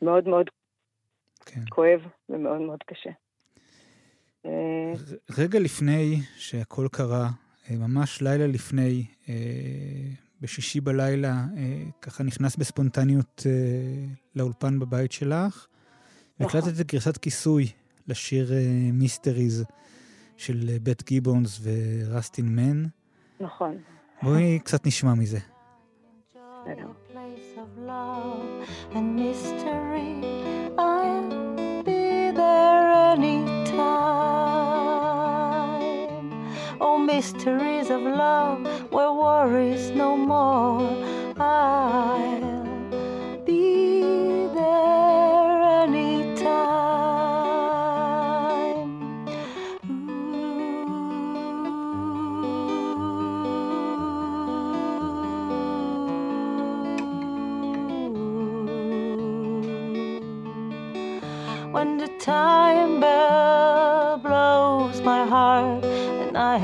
מאוד 0.03 0.29
מאוד 0.29 0.47
כן. 1.47 1.61
כואב 1.71 2.01
ומאוד 2.29 2.61
מאוד 2.61 2.83
קשה. 2.87 3.11
רגע 5.39 5.59
לפני 5.59 6.21
שהכל 6.37 6.87
קרה, 6.93 7.29
ממש 7.71 8.23
לילה 8.23 8.47
לפני, 8.47 9.07
בשישי 10.41 10.81
בלילה, 10.81 11.35
ככה 12.03 12.25
נכנס 12.25 12.57
בספונטניות 12.57 13.43
לאולפן 14.37 14.79
בבית 14.79 15.13
שלך, 15.13 15.67
נכון. 16.41 16.61
והקלטת 16.61 16.81
את 16.81 16.87
גרסת 16.93 17.17
כיסוי 17.17 17.67
לשיר 18.09 18.51
מיסטריז 18.93 19.65
של 20.37 20.71
בית 20.83 21.03
גיבונס 21.03 21.61
ורסטין 21.63 22.57
מן. 22.57 22.85
נכון. 23.41 23.79
בואי 24.22 24.60
קצת 24.60 24.86
נשמע 24.86 25.14
מזה. 25.14 25.40
mysteries 37.18 37.90
of 37.90 38.02
love 38.02 38.60
where 38.92 39.12
worries 39.12 39.90
no 39.90 40.16
more. 40.16 40.88
I'll 41.40 42.51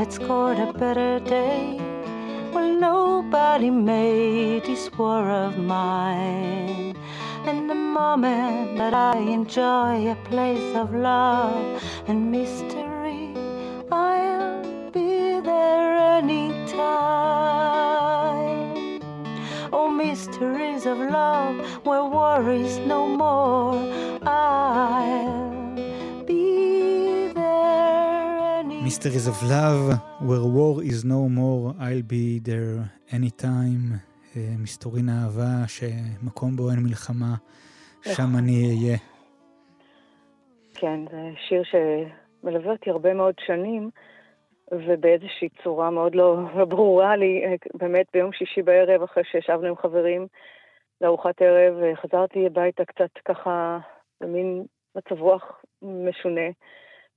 had 0.09 0.15
scored 0.15 0.59
a 0.59 0.73
better 0.73 1.21
day. 1.21 1.77
Well, 2.55 2.73
nobody 2.81 3.69
made 3.69 4.65
this 4.65 4.91
war 4.97 5.29
of 5.29 5.59
mine. 5.59 6.97
And 7.45 7.69
the 7.69 7.75
moment 7.75 8.79
that 8.79 8.95
I 8.95 9.19
enjoy 9.19 10.11
a 10.11 10.17
place 10.31 10.75
of 10.75 10.95
love 10.95 11.83
and 12.07 12.31
mystery, 12.31 12.38
Mysteries 29.09 29.27
of 29.27 29.43
Love, 29.43 30.01
Where 30.21 30.45
War 30.57 30.83
is 30.83 31.03
No 31.03 31.31
More, 31.31 31.75
I'll 31.81 32.03
be 32.03 32.41
there 32.41 32.91
anytime. 33.11 34.01
אה, 34.37 34.55
מסתורין 34.59 35.09
אהבה, 35.09 35.69
שמקום 35.69 36.57
בו 36.57 36.71
אין 36.71 36.79
מלחמה, 36.79 37.35
שם 38.03 38.37
אני 38.39 38.53
אהיה. 38.53 38.97
כן, 40.75 41.01
זה 41.11 41.31
שיר 41.49 41.63
שמלווה 41.65 42.73
אותי 42.73 42.91
הרבה 42.91 43.15
מאוד 43.15 43.35
שנים, 43.47 43.91
ובאיזושהי 44.73 45.49
צורה 45.63 45.91
מאוד 45.91 46.15
לא, 46.15 46.37
לא 46.57 46.65
ברורה 46.65 47.17
לי, 47.17 47.45
אה, 47.45 47.55
באמת 47.75 48.07
ביום 48.13 48.33
שישי 48.33 48.63
בערב, 48.63 49.03
אחרי 49.03 49.23
שישבנו 49.25 49.67
עם 49.67 49.77
חברים 49.77 50.27
לארוחת 51.01 51.43
ערב, 51.43 51.83
אה, 51.83 51.97
חזרתי 51.97 52.47
הביתה 52.47 52.85
קצת 52.85 53.11
ככה 53.25 53.79
במין 54.21 54.65
מצב 54.97 55.21
רוח 55.21 55.63
משונה. 55.83 56.51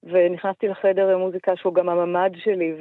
ונכנסתי 0.04 0.68
לחדר 0.68 1.18
מוזיקה 1.18 1.56
שהוא 1.56 1.74
גם 1.74 1.90
הממ"ד 1.90 2.32
שלי, 2.36 2.74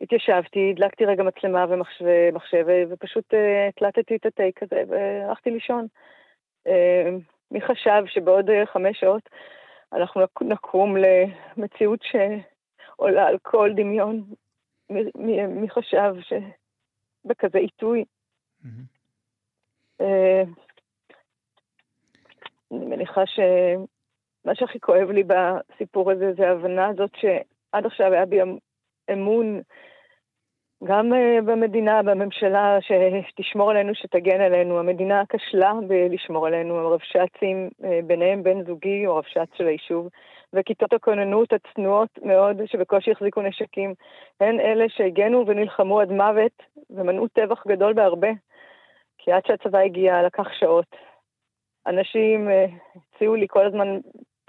והתיישבתי, 0.00 0.70
הדלקתי 0.70 1.04
רגע 1.04 1.22
מצלמה 1.22 1.66
ומחשב, 1.68 2.66
ופשוט 2.90 3.34
אה, 3.34 3.68
הקלטתי 3.68 4.16
את 4.16 4.26
הטייק 4.26 4.62
הזה 4.62 4.82
והלכתי 4.88 5.50
לישון. 5.50 5.86
אה, 6.66 7.10
מי 7.50 7.60
חשב 7.60 8.02
שבעוד 8.06 8.50
אה, 8.50 8.66
חמש 8.66 9.00
שעות 9.00 9.28
אנחנו 9.92 10.22
נקום 10.40 10.96
למציאות 10.96 12.00
שעולה 12.02 13.26
על 13.26 13.38
כל 13.42 13.70
דמיון. 13.76 14.24
מי 15.48 15.70
חשב 15.70 16.14
שבכזה 16.20 17.58
עיתוי? 17.58 18.04
אה, 20.00 20.42
אני 22.72 22.86
מניחה 22.86 23.26
שמה 24.42 24.54
שהכי 24.54 24.80
כואב 24.80 25.10
לי 25.10 25.22
בסיפור 25.22 26.10
הזה 26.10 26.32
זה 26.36 26.48
ההבנה 26.48 26.86
הזאת 26.86 27.10
שעד 27.16 27.86
עכשיו 27.86 28.12
היה 28.12 28.26
בי 28.26 28.38
אמון 29.12 29.60
גם 30.84 31.12
uh, 31.12 31.42
במדינה, 31.42 32.02
בממשלה, 32.02 32.78
שתשמור 33.28 33.70
עלינו, 33.70 33.94
שתגן 33.94 34.40
עלינו. 34.40 34.78
המדינה 34.78 35.22
כשלה 35.28 35.72
בלשמור 35.88 36.46
עלינו, 36.46 36.78
הרבש"צים, 36.78 37.70
uh, 37.82 37.84
ביניהם 38.04 38.42
בן 38.42 38.64
זוגי 38.64 39.06
או 39.06 39.16
רבש"ץ 39.16 39.48
של 39.56 39.66
היישוב, 39.66 40.08
וכיתות 40.52 40.92
הכוננות 40.92 41.52
הצנועות 41.52 42.18
מאוד, 42.22 42.66
שבקושי 42.66 43.10
החזיקו 43.10 43.42
נשקים, 43.42 43.94
הן 44.40 44.60
אלה 44.60 44.84
שהגנו 44.88 45.44
ונלחמו 45.46 46.00
עד 46.00 46.10
מוות, 46.10 46.62
ומנעו 46.90 47.28
טבח 47.28 47.66
גדול 47.66 47.92
בהרבה. 47.92 48.30
כי 49.18 49.32
עד 49.32 49.42
שהצבא 49.46 49.78
הגיע 49.78 50.22
לקח 50.22 50.48
שעות. 50.52 50.96
אנשים 51.86 52.48
uh, 52.48 52.52
הציעו 53.14 53.34
לי 53.34 53.46
כל 53.48 53.66
הזמן, 53.66 53.98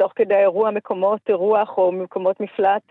תוך 0.01 0.13
כדי 0.15 0.36
האירוע, 0.36 0.72
מקומות 0.72 1.29
אירוח 1.29 1.77
או 1.77 1.91
מקומות 1.91 2.39
מפלט, 2.39 2.81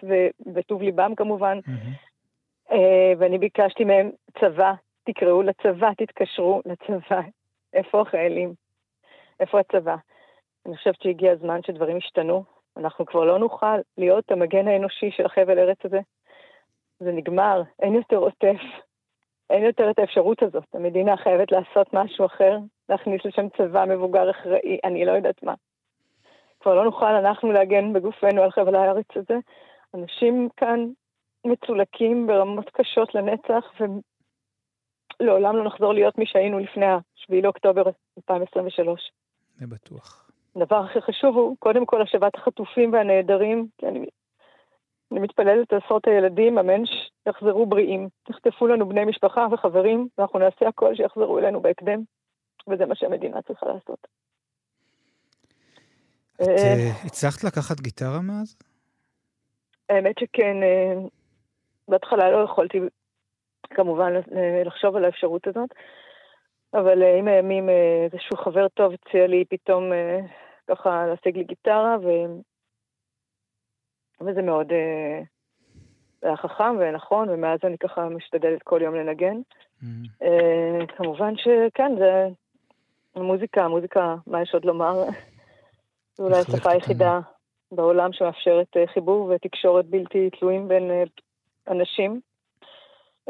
וטוב 0.55 0.83
ליבם 0.83 1.15
כמובן. 1.15 1.59
Mm-hmm. 1.59 2.75
ואני 3.19 3.39
ביקשתי 3.39 3.85
מהם 3.85 4.11
צבא, 4.41 4.73
תקראו 5.05 5.43
לצבא, 5.43 5.91
תתקשרו 5.97 6.63
לצבא. 6.67 7.21
איפה 7.73 8.01
החיילים? 8.01 8.55
איפה 9.41 9.61
הצבא? 9.61 9.97
אני 10.67 10.77
חושבת 10.77 11.03
שהגיע 11.03 11.33
הזמן 11.33 11.63
שדברים 11.67 11.97
ישתנו. 11.97 12.45
אנחנו 12.77 13.07
כבר 13.07 13.25
לא 13.25 13.39
נוכל 13.39 13.77
להיות 13.99 14.31
המגן 14.31 14.69
האנושי 14.69 15.11
של 15.11 15.27
החבל 15.27 15.59
ארץ 15.59 15.79
הזה. 15.85 16.01
זה 17.01 17.13
נגמר, 17.13 17.63
אין 17.83 17.95
יותר 17.95 18.17
עוטף. 18.17 18.61
אין 19.51 19.63
יותר 19.63 19.91
את 19.91 19.99
האפשרות 19.99 20.43
הזאת. 20.43 20.75
המדינה 20.75 21.17
חייבת 21.17 21.53
לעשות 21.53 21.95
משהו 21.95 22.27
אחר, 22.27 22.59
להכניס 22.89 23.25
לשם 23.25 23.49
צבא 23.49 23.85
מבוגר 23.89 24.31
אחראי, 24.31 24.79
אני 24.85 25.05
לא 25.05 25.13
יודעת 25.13 25.43
מה. 25.43 25.55
כבר 26.61 26.75
לא 26.75 26.85
נוכל 26.85 27.15
אנחנו 27.15 27.53
להגן 27.53 27.93
בגופנו 27.93 28.43
על 28.43 28.51
חבל 28.51 28.75
הארץ 28.75 29.07
הזה. 29.17 29.39
אנשים 29.95 30.49
כאן 30.57 30.87
מצולקים 31.45 32.27
ברמות 32.27 32.71
קשות 32.71 33.15
לנצח, 33.15 33.73
ולעולם 35.21 35.57
לא 35.57 35.65
נחזור 35.65 35.93
להיות 35.93 36.19
מי 36.19 36.27
שהיינו 36.27 36.59
לפני 36.59 36.87
ה-7 36.87 37.35
לאוקטובר 37.43 37.83
2023. 38.19 39.13
זה 39.59 39.67
בטוח. 39.67 40.31
הדבר 40.57 40.77
הכי 40.77 41.01
חשוב 41.01 41.37
הוא, 41.37 41.57
קודם 41.59 41.87
כל, 41.87 42.03
השבת 42.03 42.35
החטופים 42.35 42.93
והנעדרים, 42.93 43.67
כי 43.79 43.87
אני, 43.87 44.07
אני 45.13 45.21
מתפללת 45.21 45.73
על 45.73 45.79
עשרות 45.85 46.07
הילדים, 46.07 46.59
אמן 46.59 46.83
שיחזרו 46.87 47.67
בריאים. 47.67 48.09
נחטפו 48.31 48.67
לנו 48.67 48.89
בני 48.89 49.05
משפחה 49.05 49.47
וחברים, 49.51 50.09
ואנחנו 50.19 50.39
נעשה 50.39 50.69
הכל 50.69 50.95
שיחזרו 50.95 51.39
אלינו 51.39 51.61
בהקדם, 51.61 52.01
וזה 52.69 52.87
מה 52.87 52.95
שהמדינה 52.95 53.43
צריכה 53.43 53.67
לעשות. 53.67 54.07
את 56.43 56.49
אה, 56.49 56.91
הצלחת 57.05 57.45
לקחת 57.45 57.81
גיטרה 57.81 58.21
מאז? 58.21 58.57
האמת 59.89 60.19
שכן, 60.19 60.63
אה, 60.63 60.95
בהתחלה 61.89 62.31
לא 62.31 62.45
יכולתי 62.45 62.79
כמובן 63.71 64.13
לחשוב 64.65 64.97
על 64.97 65.05
האפשרות 65.05 65.47
הזאת, 65.47 65.71
אבל 66.75 67.03
אה, 67.03 67.19
עם 67.19 67.29
הימים 67.29 67.69
אה, 67.69 68.05
איזשהו 68.05 68.37
חבר 68.37 68.69
טוב 68.69 68.93
הציע 68.93 69.27
לי 69.27 69.45
פתאום 69.49 69.93
אה, 69.93 70.21
ככה 70.69 71.07
להשיג 71.07 71.37
לי 71.37 71.45
גיטרה, 71.45 71.97
ו... 72.03 72.09
וזה 74.21 74.43
מאוד 74.43 74.73
היה 76.23 76.37
חכם 76.37 76.77
ונכון, 76.79 77.29
ומאז 77.29 77.59
אני 77.65 77.79
ככה 77.79 78.09
משתדלת 78.09 78.63
כל 78.63 78.81
יום 78.83 78.95
לנגן. 78.95 79.37
Mm-hmm. 79.83 80.27
כמובן 80.97 81.35
שכן, 81.37 81.93
זה 81.99 82.29
המוזיקה, 83.15 83.65
המוזיקה, 83.65 84.15
מה 84.27 84.43
יש 84.43 84.55
עוד 84.55 84.65
לומר? 84.65 85.05
זו 86.21 86.27
אולי 86.27 86.39
השפה 86.39 86.71
היחידה 86.71 87.21
בעולם 87.73 88.13
שמאפשרת 88.13 88.77
חיבור 88.95 89.33
ותקשורת 89.35 89.87
בלתי 89.87 90.31
תלויים 90.31 90.69
בין 90.69 90.91
אנשים, 91.69 92.21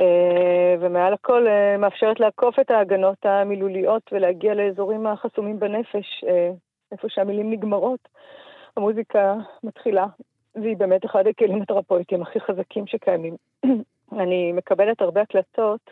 אה, 0.00 0.74
ומעל 0.81 1.12
הכל 1.12 1.46
אה, 1.46 1.76
מאפשרת 1.76 2.20
לעקוף 2.20 2.59
את 2.59 2.70
ההגנות 2.70 3.26
המילוליות 3.26 4.03
ולהגיע 4.12 4.55
לאזורים 4.55 5.07
החסומים 5.07 5.61
בנפש, 5.61 6.24
אה, 6.29 6.50
איפה 6.92 7.09
שהמילים 7.11 7.50
נגמרות. 7.50 8.09
המוזיקה 8.76 9.35
מתחילה, 9.62 10.07
והיא 10.55 10.76
באמת 10.76 11.05
אחד 11.05 11.26
הכלים 11.26 11.62
התרפויטיים 11.62 12.22
הכי 12.22 12.40
חזקים 12.40 12.87
שקיימים. 12.87 13.37
אני 14.20 14.53
מקבלת 14.53 15.00
הרבה 15.00 15.20
הקלטות 15.20 15.90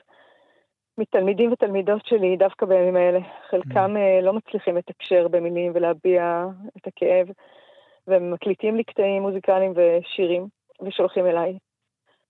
מתלמידים 0.99 1.53
ותלמידות 1.53 2.07
שלי 2.07 2.37
דווקא 2.37 2.67
בימים 2.67 2.97
האלה. 2.97 3.19
חלקם 3.51 3.97
mm. 3.97 4.23
לא 4.25 4.33
מצליחים 4.33 4.77
לתקשר 4.77 5.29
במילים 5.29 5.73
ולהביע 5.75 6.47
את 6.77 6.87
הכאב, 6.87 7.29
והם 8.07 8.31
מקליטים 8.31 8.77
לי 8.77 8.85
קטעים 8.85 9.23
מוזיקליים 9.23 9.73
ושירים 9.77 10.49
ושולחים 10.83 11.27
אליי. 11.27 11.59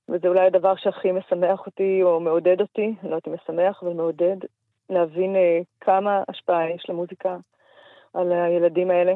וזה 0.09 0.29
אולי 0.29 0.47
הדבר 0.47 0.77
שהכי 0.77 1.13
משמח 1.13 1.67
אותי 1.67 2.01
או 2.03 2.21
מעודד 2.21 2.61
אותי, 2.61 2.95
לא 3.03 3.09
יודעת 3.09 3.29
אם 3.29 3.35
משמח, 3.35 3.83
אבל 3.83 3.93
מעודד, 3.93 4.37
להבין 4.91 5.35
uh, 5.35 5.65
כמה 5.81 6.23
השפעה 6.29 6.71
יש 6.71 6.87
למוזיקה 6.89 7.37
על 8.15 8.33
הילדים 8.33 8.91
האלה 8.91 9.15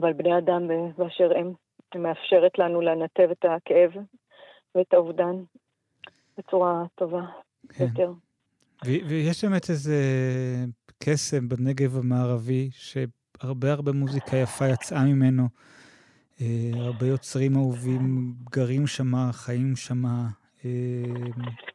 ועל 0.00 0.12
בני 0.12 0.38
אדם 0.38 0.68
באשר 0.96 1.36
הם. 1.36 1.52
היא 1.94 2.02
מאפשרת 2.02 2.58
לנו 2.58 2.80
לנתב 2.80 3.28
את 3.30 3.44
הכאב 3.44 3.92
ואת 4.74 4.94
האובדן 4.94 5.36
בצורה 6.38 6.84
טובה 6.94 7.20
כן. 7.68 7.84
יותר. 7.84 8.12
ויש 8.84 9.44
באמת 9.44 9.70
איזה 9.70 9.94
קסם 10.98 11.48
בנגב 11.48 11.96
המערבי, 11.96 12.70
שהרבה 12.72 13.72
הרבה 13.72 13.92
מוזיקה 13.92 14.36
יפה 14.36 14.68
יצאה 14.68 15.04
ממנו. 15.04 15.48
אה, 16.40 16.86
הרבה 16.86 17.06
יוצרים 17.06 17.56
אהובים 17.56 18.32
גרים 18.50 18.86
שמה, 18.86 19.30
חיים 19.32 19.76
שמה. 19.76 20.26
אה, 20.64 20.70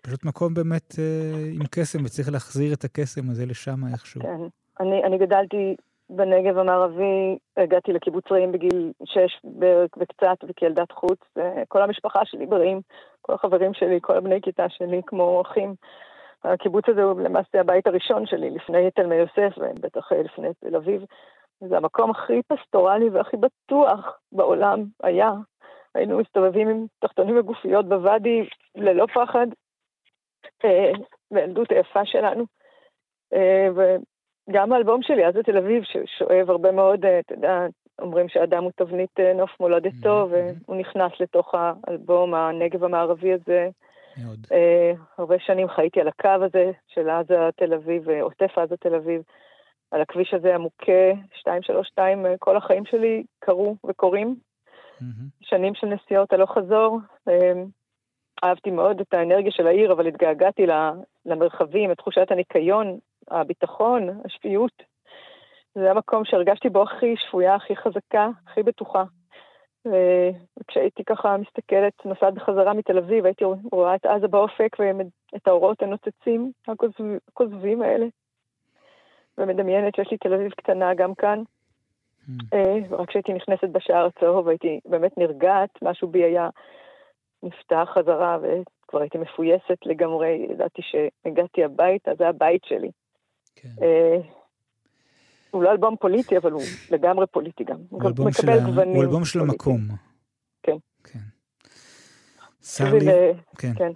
פשוט 0.01 0.25
מקום 0.25 0.53
באמת 0.53 0.95
אה, 0.99 1.51
עם 1.53 1.63
קסם, 1.71 2.05
וצריך 2.05 2.31
להחזיר 2.31 2.73
את 2.73 2.83
הקסם 2.83 3.29
הזה 3.29 3.45
לשם 3.45 3.79
איכשהו. 3.93 4.21
כן. 4.21 4.41
אני, 4.79 5.03
אני 5.03 5.17
גדלתי 5.17 5.75
בנגב 6.09 6.57
המערבי, 6.57 7.37
הגעתי 7.57 7.93
לקיבוץ 7.93 8.23
רעים 8.31 8.51
בגיל 8.51 8.91
שש 9.05 9.41
וקצת 9.99 10.37
וכילדת 10.47 10.91
חוץ. 10.91 11.19
כל 11.67 11.81
המשפחה 11.81 12.19
שלי 12.25 12.45
ברעים, 12.45 12.81
כל 13.21 13.33
החברים 13.33 13.73
שלי, 13.73 13.99
כל 14.01 14.17
הבני 14.17 14.41
כיתה 14.41 14.65
שלי, 14.69 15.01
כמו 15.07 15.41
אחים. 15.41 15.75
הקיבוץ 16.43 16.89
הזה 16.89 17.03
הוא 17.03 17.21
למעשה 17.21 17.59
הבית 17.59 17.87
הראשון 17.87 18.25
שלי, 18.25 18.49
לפני 18.49 18.91
תלמי 18.91 19.15
יוסף, 19.15 19.57
ובטח 19.57 20.11
לפני 20.11 20.47
תל 20.59 20.75
אביב. 20.75 21.01
זה 21.59 21.77
המקום 21.77 22.11
הכי 22.11 22.41
פסטורלי 22.47 23.09
והכי 23.09 23.37
בטוח 23.37 24.19
בעולם 24.31 24.83
היה. 25.03 25.31
היינו 25.95 26.17
מסתובבים 26.17 26.69
עם 26.69 26.85
תחתונים 26.99 27.37
וגופיות 27.39 27.89
בוואדי 27.89 28.49
ללא 28.75 29.05
פחד, 29.13 29.47
אה, 30.65 30.91
בילדות 31.31 31.71
היפה 31.71 32.05
שלנו. 32.05 32.43
אה, 33.33 33.67
וגם 34.49 34.73
האלבום 34.73 35.01
שלי, 35.01 35.27
אז 35.27 35.35
בתל 35.35 35.57
אביב, 35.57 35.83
ששואב 35.83 36.49
הרבה 36.49 36.71
מאוד, 36.71 37.05
אה, 37.05 37.19
אתה 37.19 37.33
יודע, 37.33 37.65
אומרים 38.01 38.29
שאדם 38.29 38.63
הוא 38.63 38.71
תבנית 38.75 39.19
נוף 39.35 39.59
מולדתו, 39.59 40.23
mm-hmm. 40.23 40.63
והוא 40.65 40.75
נכנס 40.75 41.11
לתוך 41.19 41.55
האלבום, 41.57 42.33
הנגב 42.33 42.83
המערבי 42.83 43.33
הזה. 43.33 43.69
מאוד. 44.17 44.47
הרבה 45.17 45.35
שנים 45.39 45.67
חייתי 45.69 46.01
על 46.01 46.07
הקו 46.07 46.45
הזה 46.45 46.71
של 46.87 47.09
עזה 47.09 47.49
תל 47.55 47.73
אביב, 47.73 48.09
עוטף 48.09 48.57
עזה 48.57 48.77
תל 48.77 48.95
אביב. 48.95 49.21
על 49.93 50.01
הכביש 50.01 50.33
הזה 50.33 50.55
המוכה 50.55 51.13
232, 51.47 52.25
אה, 52.25 52.33
כל 52.39 52.57
החיים 52.57 52.85
שלי 52.85 53.23
קרו 53.39 53.75
וקורים. 53.87 54.35
Mm-hmm. 55.01 55.03
שנים 55.41 55.75
של 55.75 55.87
נסיעות 55.87 56.33
הלוך 56.33 56.57
חזור. 56.57 56.99
אה, 57.29 57.63
אהבתי 58.43 58.71
מאוד 58.71 58.99
את 58.99 59.13
האנרגיה 59.13 59.51
של 59.51 59.67
העיר, 59.67 59.91
אבל 59.91 60.07
התגעגעתי 60.07 60.65
למרחבים, 61.25 61.91
את 61.91 61.97
תחושת 61.97 62.31
הניקיון, 62.31 62.99
הביטחון, 63.31 64.09
השפיות. 64.25 64.83
זה 65.75 65.91
המקום 65.91 66.25
שהרגשתי 66.25 66.69
בו 66.69 66.83
הכי 66.83 67.15
שפויה, 67.17 67.55
הכי 67.55 67.75
חזקה, 67.75 68.29
הכי 68.47 68.63
בטוחה. 68.63 69.03
וכשהייתי 69.85 71.03
ככה 71.03 71.37
מסתכלת, 71.37 72.05
נוסעת 72.05 72.33
בחזרה 72.33 72.73
מתל 72.73 72.97
אביב, 72.97 73.25
הייתי 73.25 73.45
רואה 73.71 73.95
את 73.95 74.05
עזה 74.05 74.27
באופק 74.27 74.77
ואת 74.79 75.47
האורות 75.47 75.81
הנוצצים, 75.81 76.51
הכוזבים 77.27 77.81
האלה. 77.81 78.05
ומדמיינת 79.37 79.95
שיש 79.95 80.11
לי 80.11 80.17
תל 80.17 80.33
אביב 80.33 80.51
קטנה 80.51 80.93
גם 80.93 81.15
כאן. 81.15 81.43
Mm. 82.27 82.31
אה, 82.53 82.97
רק 82.97 83.09
כשהייתי 83.09 83.33
נכנסת 83.33 83.69
בשער 83.69 84.05
הצהוב 84.05 84.47
הייתי 84.47 84.79
באמת 84.85 85.17
נרגעת, 85.17 85.69
משהו 85.81 86.07
בי 86.07 86.23
היה 86.23 86.49
נפתח 87.43 87.89
חזרה 87.93 88.37
וכבר 88.41 89.01
הייתי 89.01 89.17
מפויסת 89.17 89.85
לגמרי, 89.85 90.47
ידעתי 90.49 90.81
שהגעתי 90.81 91.63
הביתה, 91.63 92.11
זה 92.17 92.27
הבית 92.27 92.63
שלי. 92.65 92.91
כן. 93.55 93.69
הוא 95.53 95.63
לא 95.63 95.71
אלבום 95.71 95.95
פוליטי, 95.95 96.37
אבל 96.37 96.51
הוא 96.51 96.61
לגמרי 96.91 97.27
פוליטי 97.27 97.63
גם. 97.63 97.77
הוא 97.89 98.01
אלבום 98.07 98.31
של, 98.31 98.47
גוונים 98.65 98.95
הוא 98.95 99.03
אלבום 99.03 99.25
של. 99.25 99.39
המקום. 99.39 99.79
כן. 100.63 100.75
כן. 101.03 101.19
סרלי, 102.61 102.99
לי 102.99 103.05
ל- 103.05 103.33
כן. 103.57 103.73
כן. 103.77 103.91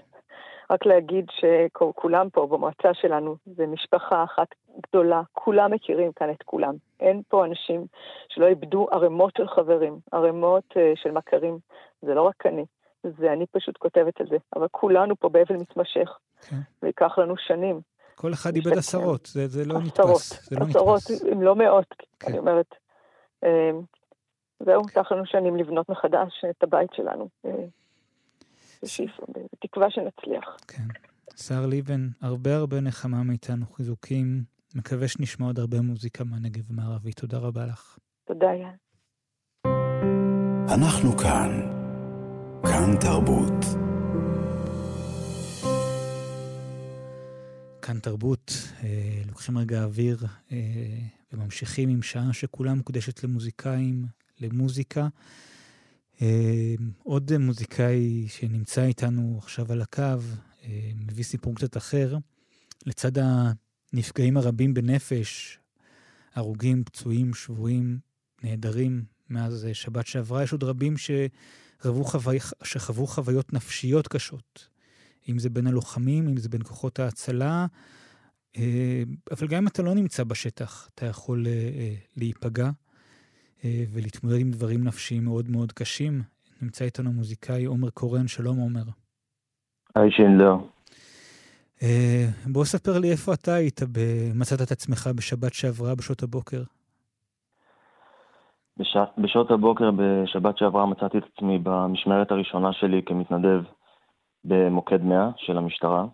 רק 0.72 0.86
להגיד 0.86 1.26
שכולם 1.32 2.30
פה 2.30 2.48
במועצה 2.48 2.94
שלנו 2.94 3.36
זה 3.46 3.68
משפחה 3.68 4.24
אחת 4.24 4.48
גדולה, 4.90 5.22
כולם 5.34 5.72
מכירים 5.74 6.12
כאן 6.12 6.30
את 6.30 6.44
כולם. 6.46 6.74
אין 7.00 7.22
פה 7.28 7.46
אנשים 7.46 7.86
שלא 8.30 8.48
איבדו 8.48 8.88
ערימות 8.92 9.34
של 9.38 9.48
חברים, 9.48 10.00
ערימות 10.12 10.64
אה, 10.78 10.92
של 10.96 11.12
מכרים. 11.12 11.58
זה 12.02 12.14
לא 12.14 12.22
רק 12.22 12.46
אני, 12.46 12.66
זה 13.04 13.34
אני 13.34 13.46
פשוט 13.52 13.78
כותבת 13.78 14.22
על 14.22 14.28
זה. 14.30 14.38
אבל 14.56 14.68
כולנו 14.72 15.16
פה 15.16 15.30
באבל 15.30 15.56
מתמשך, 15.56 16.18
כן. 16.50 16.56
ויקח 16.84 17.18
לנו 17.20 17.38
שנים. 17.38 17.82
כל 18.18 18.34
אחד 18.34 18.56
איבד 18.56 18.72
כן. 18.72 18.78
עשרות, 18.78 19.26
זה, 19.26 19.48
זה 19.48 19.66
לא 19.66 19.74
עשרות, 19.74 19.86
נתפס. 19.86 20.50
זה 20.50 20.56
לא 20.56 20.66
עשרות, 20.66 21.02
נתפס. 21.12 21.24
אם 21.34 21.42
לא 21.42 21.56
מאות, 21.56 21.96
כן. 22.20 22.28
אני 22.28 22.40
אומרת. 22.40 22.76
אה, 23.44 23.72
זהו, 24.60 24.82
ייקח 24.88 25.12
לנו 25.12 25.26
שנים 25.26 25.58
לבנות 25.58 25.90
מחדש 25.90 26.46
את 26.50 26.64
הבית 26.64 26.90
שלנו. 26.94 27.30
אה, 27.46 27.52
בתקווה 29.54 29.92
שנצליח. 29.92 30.58
כן. 30.68 30.84
שר 31.36 31.66
ליבן, 31.66 32.08
הרבה 32.22 32.56
הרבה 32.56 32.82
נחמה 32.82 33.24
מאיתנו, 33.24 33.66
חיזוקים. 33.66 34.44
מקווה 34.76 35.08
שנשמע 35.08 35.46
עוד 35.46 35.60
הרבה 35.60 35.82
מוזיקה 35.82 36.24
מהנגב 36.24 36.64
המערבי. 36.70 37.14
תודה 37.14 37.38
רבה 37.38 37.66
לך. 37.66 37.98
תודה, 38.28 38.48
יאן. 38.54 38.76
אנחנו 40.74 41.18
כאן. 41.18 41.52
כאן 42.64 43.00
תרבות. 43.02 43.87
כאן 47.88 48.00
תרבות, 48.00 48.54
אה, 48.84 49.22
לוקחים 49.28 49.58
רגע 49.58 49.84
אוויר 49.84 50.26
אה, 50.52 50.58
וממשיכים 51.34 51.90
עם 51.90 52.02
שעה 52.02 52.34
שכולה 52.34 52.74
מוקדשת 52.74 53.24
למוזיקאים, 53.24 54.06
למוזיקה. 54.40 55.08
אה, 56.22 56.76
עוד 57.04 57.38
מוזיקאי 57.38 58.28
שנמצא 58.28 58.84
איתנו 58.84 59.40
עכשיו 59.44 59.72
על 59.72 59.82
הקו, 59.82 60.04
מביא 60.96 61.24
סיפור 61.24 61.56
קצת 61.56 61.78
אחר. 61.78 62.18
לצד 62.86 63.12
הנפגעים 63.94 64.38
הרבים 64.38 64.74
בנפש, 64.74 65.60
הרוגים, 66.34 66.84
פצועים, 66.84 67.34
שבויים, 67.34 68.00
נעדרים 68.44 69.04
מאז 69.30 69.68
שבת 69.74 70.08
שעברה, 70.08 70.44
יש 70.44 70.52
עוד 70.52 70.64
רבים 70.64 70.96
שחוו, 70.98 72.04
חווי, 72.04 72.38
שחוו 72.64 73.08
חוויות 73.08 73.54
נפשיות 73.54 74.08
קשות. 74.08 74.77
אם 75.30 75.40
זה 75.40 75.50
בין 75.50 75.68
הלוחמים, 75.68 76.28
אם 76.28 76.38
זה 76.38 76.50
בין 76.50 76.64
כוחות 76.64 77.00
ההצלה, 77.00 77.66
אה, 78.58 79.04
אבל 79.32 79.48
גם 79.48 79.58
אם 79.58 79.68
אתה 79.68 79.84
לא 79.84 79.96
נמצא 79.96 80.24
בשטח, 80.24 80.90
אתה 80.96 81.06
יכול 81.06 81.48
אה, 81.48 81.52
אה, 81.52 81.94
להיפגע 82.18 82.70
ולהתמודד 83.94 84.40
עם 84.40 84.52
דברים 84.52 84.84
נפשיים 84.84 85.24
מאוד 85.24 85.50
מאוד 85.50 85.72
קשים. 85.72 86.22
נמצא 86.62 86.86
איתנו 86.86 87.12
מוזיקאי 87.12 87.66
עומר 87.66 87.90
קורן, 87.90 88.28
שלום 88.28 88.58
עומר. 88.58 88.84
היי 89.96 90.12
שינדלר. 90.12 90.56
אה, 91.84 92.26
בוא 92.52 92.66
ספר 92.66 93.00
לי 93.00 93.12
איפה 93.12 93.34
אתה 93.34 93.54
היית, 93.54 93.82
מצאת 94.36 94.62
את 94.62 94.72
עצמך 94.72 95.10
בשבת 95.16 95.54
שעברה 95.54 95.96
בשעות 95.96 96.24
הבוקר. 96.24 96.64
בש... 98.78 98.98
בשעות 99.18 99.52
הבוקר 99.52 99.92
בשבת 99.92 100.58
שעברה 100.58 100.86
מצאתי 100.86 101.18
את 101.18 101.24
עצמי 101.34 101.60
במשמרת 101.64 102.32
הראשונה 102.32 102.74
שלי 102.74 103.02
כמתנדב 103.06 103.62
במוקד 104.44 105.04
100 105.04 105.30
של 105.38 105.58
המשטרה. 105.58 106.06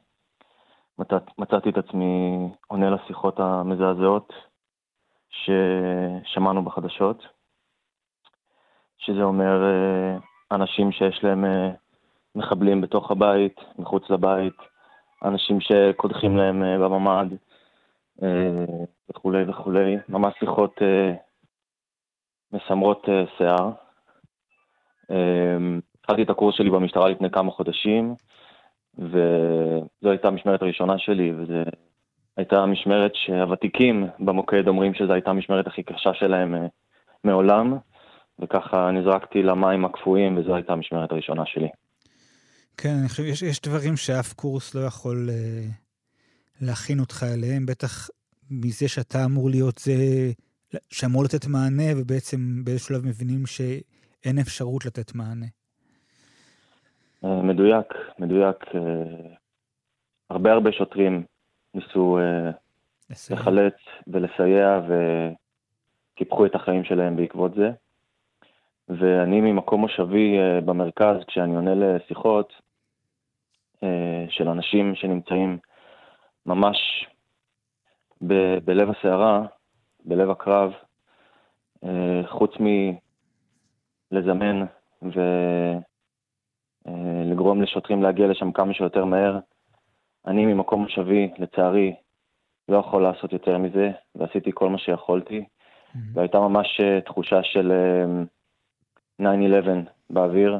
מצאת... 1.00 1.24
מצאתי 1.38 1.70
את 1.70 1.78
עצמי 1.78 2.50
עונה 2.68 2.90
לשיחות 2.90 3.40
המזעזעות 3.40 4.34
ששמענו 5.30 6.64
בחדשות, 6.64 7.24
שזה 8.98 9.24
אומר 9.24 9.64
אה, 9.64 10.18
אנשים 10.52 10.92
שיש 10.92 11.24
להם 11.24 11.46
אה, 11.46 11.70
מחבלים 12.36 12.82
בתוך 12.82 13.12
הבית, 13.12 13.60
מחוץ 13.80 14.10
לבית, 14.10 14.58
אנשים 15.26 15.62
שקודחים 15.62 16.38
להם 16.38 16.64
אה, 16.64 16.78
בממ"ד 16.78 17.28
וכולי 19.10 19.50
וכולי, 19.50 19.98
ממש 20.10 20.34
שיחות 20.40 20.82
מסמרות 22.52 23.06
שיער. 23.38 23.72
התחלתי 26.04 26.24
את 26.24 26.30
הקורס 26.30 26.56
שלי 26.56 26.70
במשטרה 26.70 27.10
לפני 27.10 27.30
כמה 27.32 27.52
חודשים, 27.52 28.16
וזו 29.00 30.10
הייתה 30.10 30.28
המשמרת 30.28 30.62
הראשונה 30.62 30.98
שלי, 30.98 31.32
וזו 31.32 31.54
הייתה 32.38 32.56
המשמרת 32.60 33.12
שהוותיקים 33.16 34.08
במוקד 34.20 34.68
אומרים 34.68 34.94
שזו 34.94 35.14
הייתה 35.14 35.30
המשמרת 35.30 35.68
הכי 35.68 35.84
קשה 35.84 36.14
שלהם 36.14 36.56
אה, 36.56 36.66
מעולם, 37.24 37.78
וככה 38.40 38.92
נזרקתי 38.92 39.44
למים 39.44 39.86
הקפואים, 39.86 40.38
וזו 40.38 40.56
הייתה 40.56 40.74
המשמרת 40.74 41.12
הראשונה 41.12 41.44
שלי. 41.46 41.70
כן, 42.78 42.96
אני 43.00 43.10
חושב, 43.10 43.24
יש, 43.24 43.42
יש 43.42 43.62
דברים 43.62 43.98
שאף 43.98 44.34
קורס 44.34 44.76
לא 44.76 44.82
יכול 44.82 45.30
אה, 45.30 45.66
להכין 46.62 47.00
אותך 47.00 47.26
אליהם, 47.34 47.66
בטח 47.66 48.10
מזה 48.52 48.88
שאתה 48.88 49.26
אמור 49.26 49.50
להיות 49.50 49.78
זה 49.78 49.94
שאמור 50.90 51.24
לתת 51.24 51.48
מענה, 51.48 51.92
ובעצם 51.98 52.64
באיזשהו 52.64 52.88
שלב 52.88 53.06
מבינים 53.06 53.46
שאין 53.46 54.40
אפשרות 54.40 54.86
לתת 54.86 55.16
מענה. 55.16 55.46
אה, 57.26 57.42
מדויק, 57.42 57.94
מדויק. 58.20 58.76
אה, 58.76 59.36
הרבה 60.30 60.52
הרבה 60.52 60.72
שוטרים 60.72 61.24
ניסו 61.74 62.18
אה, 62.18 62.52
לסיים. 63.10 63.40
לחלץ 63.40 63.76
ולסייע 64.08 64.82
וקיפחו 66.14 66.46
את 66.46 66.56
החיים 66.56 66.84
שלהם 66.84 67.16
בעקבות 67.16 67.54
זה. 67.54 67.72
ואני 68.90 69.42
ממקום 69.42 69.82
מושבי 69.82 70.38
במרכז, 70.66 71.16
כשאני 71.28 71.56
עונה 71.56 71.76
לשיחות 71.76 72.54
של 74.30 74.50
אנשים 74.50 74.96
שנמצאים 74.96 75.58
ממש 76.46 77.08
ב- 78.22 78.58
בלב 78.66 78.90
הסערה, 78.90 79.46
בלב 80.06 80.30
הקרב, 80.30 80.72
חוץ 82.26 82.52
מלזמן 84.12 84.66
ולגרום 86.86 87.62
לשוטרים 87.62 88.04
להגיע 88.04 88.28
לשם 88.28 88.52
כמה 88.52 88.74
שיותר 88.74 89.06
מהר, 89.06 89.40
אני 90.28 90.46
ממקום 90.46 90.82
מושבי, 90.82 91.32
לצערי, 91.38 91.96
לא 92.70 92.78
יכול 92.78 93.04
לעשות 93.04 93.34
יותר 93.34 93.58
מזה, 93.58 93.92
ועשיתי 94.16 94.52
כל 94.54 94.70
מה 94.70 94.78
שיכולתי. 94.78 95.44
מהמם. 95.96 96.08
והייתה 96.14 96.40
ממש 96.40 96.80
אה, 96.84 97.02
תחושה 97.02 97.44
של 97.44 97.72
אה, 99.22 99.36
9-11 99.36 99.68
באוויר, 100.10 100.60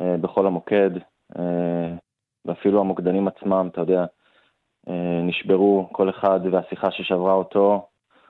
אה, 0.00 0.16
בכל 0.20 0.46
המוקד, 0.46 0.90
אה, 1.38 1.94
ואפילו 2.44 2.80
המוקדנים 2.80 3.28
עצמם, 3.28 3.68
אתה 3.72 3.80
יודע, 3.80 4.04
אה, 4.88 5.20
נשברו 5.22 5.88
כל 5.92 6.10
אחד 6.10 6.40
והשיחה 6.52 6.90
ששברה 6.90 7.32
אותו 7.32 7.86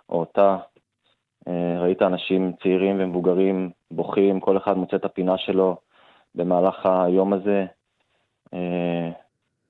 או 0.09 0.21
אותה. 0.21 0.57
אה, 1.49 1.81
ראית 1.81 2.03
אנשים 2.03 2.53
צעירים 2.63 2.97
ומבוגרים 2.99 3.71
בוכים, 3.91 4.41
כל 4.41 4.57
אחד 4.57 4.77
מוצא 4.77 4.97
את 4.97 5.05
הפינה 5.05 5.39
שלו 5.39 5.77
במהלך 6.35 6.87
היום 6.87 7.33
הזה. 7.33 7.67
אה, 8.55 9.11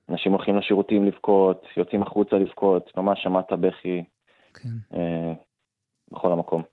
אנשים 0.09 0.31
הולכים 0.31 0.57
לשירותים 0.57 1.05
לבכות, 1.05 1.63
יוצאים 1.77 2.01
החוצה 2.01 2.35
לבכות, 2.35 2.97
ממש 2.97 3.19
שמעת 3.23 3.51
בכי 3.51 4.03
כן, 4.53 4.69
אה, 4.93 5.33
בכל 6.11 6.31
המקום. 6.31 6.63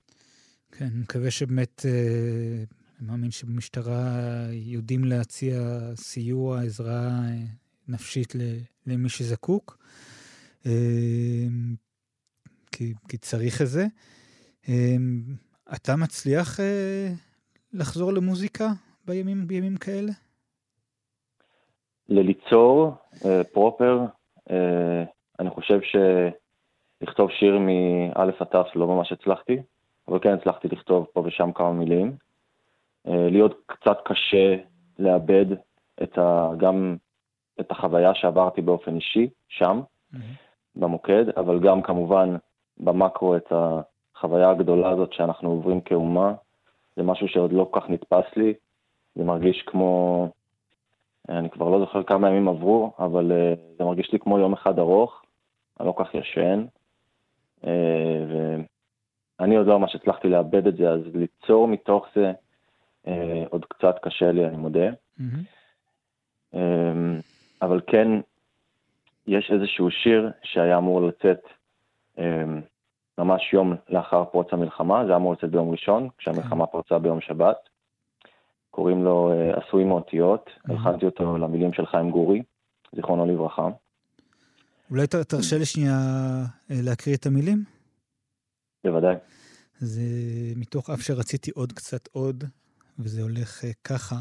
כן, 0.72 0.84
אני 0.84 1.00
מקווה 1.00 1.30
שבאמת, 1.30 1.82
אה, 1.86 2.64
אני 3.00 3.08
מאמין 3.08 3.30
שבמשטרה 3.30 4.18
יודעים 4.50 5.04
להציע 5.04 5.54
סיוע, 5.94 6.62
עזרה 6.62 7.10
נפשית 7.88 8.34
למי 8.86 9.08
שזקוק, 9.08 9.78
כי, 12.72 12.94
כי 13.08 13.18
צריך 13.18 13.62
את 13.62 13.66
זה. 13.66 13.86
אתה 15.74 15.96
מצליח 15.96 16.60
לחזור 17.72 18.12
למוזיקה 18.12 18.72
בימים, 19.06 19.46
בימים 19.46 19.76
כאלה? 19.76 20.12
לליצור 22.08 22.94
אה, 23.24 23.44
פרופר, 23.44 24.00
אה, 24.50 25.04
אני 25.38 25.50
חושב 25.50 25.80
שלכתוב 25.82 27.30
שיר 27.30 27.58
מאלף 27.58 28.42
עד 28.42 28.46
תף 28.46 28.66
לא 28.74 28.86
ממש 28.86 29.12
הצלחתי, 29.12 29.62
אבל 30.08 30.18
כן 30.18 30.32
הצלחתי 30.32 30.68
לכתוב 30.68 31.06
פה 31.12 31.20
ושם 31.20 31.52
כמה 31.52 31.72
מילים. 31.72 32.16
אה, 33.08 33.28
להיות 33.30 33.62
קצת 33.66 33.98
קשה 34.04 34.56
לאבד 34.98 35.46
את 36.02 36.18
ה, 36.18 36.50
גם 36.56 36.96
את 37.60 37.70
החוויה 37.70 38.14
שעברתי 38.14 38.60
באופן 38.62 38.96
אישי 38.96 39.28
שם, 39.48 39.80
במוקד, 40.76 41.24
אבל 41.36 41.60
גם 41.60 41.82
כמובן 41.82 42.36
במקרו 42.78 43.36
את 43.36 43.52
החוויה 43.52 44.50
הגדולה 44.50 44.90
הזאת 44.90 45.12
שאנחנו 45.12 45.50
עוברים 45.50 45.80
כאומה. 45.80 46.34
זה 46.96 47.02
משהו 47.02 47.28
שעוד 47.28 47.52
לא 47.52 47.68
כל 47.70 47.80
כך 47.80 47.90
נתפס 47.90 48.36
לי, 48.36 48.54
זה 49.14 49.24
מרגיש 49.24 49.62
כמו, 49.62 50.28
אני 51.28 51.50
כבר 51.50 51.68
לא 51.68 51.80
זוכר 51.80 52.02
כמה 52.02 52.28
ימים 52.28 52.48
עברו, 52.48 52.92
אבל 52.98 53.32
אה, 53.32 53.54
זה 53.78 53.84
מרגיש 53.84 54.12
לי 54.12 54.18
כמו 54.18 54.38
יום 54.38 54.52
אחד 54.52 54.78
ארוך, 54.78 55.22
אני 55.80 55.86
לא 55.86 55.92
כל 55.92 56.04
כך 56.04 56.14
ישן, 56.14 56.64
אה, 57.66 58.56
אני 59.40 59.56
עוד 59.56 59.66
לא 59.66 59.78
ממש 59.78 59.94
הצלחתי 59.94 60.28
לאבד 60.28 60.66
את 60.66 60.76
זה, 60.76 60.90
אז 60.90 61.00
ליצור 61.14 61.68
מתוך 61.68 62.06
זה 62.14 62.32
אה, 63.06 63.44
עוד 63.50 63.64
קצת 63.64 63.96
קשה 64.02 64.32
לי, 64.32 64.46
אני 64.46 64.56
מודה. 64.56 64.90
Mm-hmm. 65.20 66.54
אבל 67.62 67.80
כן, 67.86 68.08
יש 69.26 69.50
איזשהו 69.50 69.90
שיר 69.90 70.30
שהיה 70.42 70.78
אמור 70.78 71.00
לצאת 71.00 71.40
אה, 72.18 72.44
ממש 73.18 73.52
יום 73.52 73.74
לאחר 73.88 74.24
פרוץ 74.24 74.52
המלחמה, 74.52 75.04
זה 75.04 75.10
היה 75.10 75.16
אמור 75.16 75.32
לצאת 75.32 75.50
ביום 75.50 75.70
ראשון, 75.70 76.08
כשהמלחמה 76.18 76.66
פרצה 76.66 76.98
ביום 76.98 77.20
שבת. 77.20 77.68
קוראים 78.72 79.04
לו 79.04 79.32
אה, 79.32 79.58
עשוי 79.58 79.84
מאותיות, 79.84 80.50
הלחנתי 80.64 81.06
אותו 81.06 81.38
למילים 81.38 81.72
של 81.72 81.86
חיים 81.86 82.10
גורי, 82.10 82.42
זיכרונו 82.96 83.26
לברכה. 83.26 83.68
אולי 84.90 85.06
תרשה 85.06 85.58
לי 85.58 85.64
שנייה 85.64 85.98
אה, 86.70 86.76
להקריא 86.82 87.16
את 87.16 87.26
המילים? 87.26 87.64
בוודאי. 88.84 89.14
זה 89.78 90.02
מתוך 90.56 90.90
אף 90.90 91.00
שרציתי 91.00 91.50
עוד 91.50 91.72
קצת 91.72 92.08
עוד, 92.12 92.44
וזה 92.98 93.22
הולך 93.22 93.64
אה, 93.64 93.70
ככה. 93.84 94.16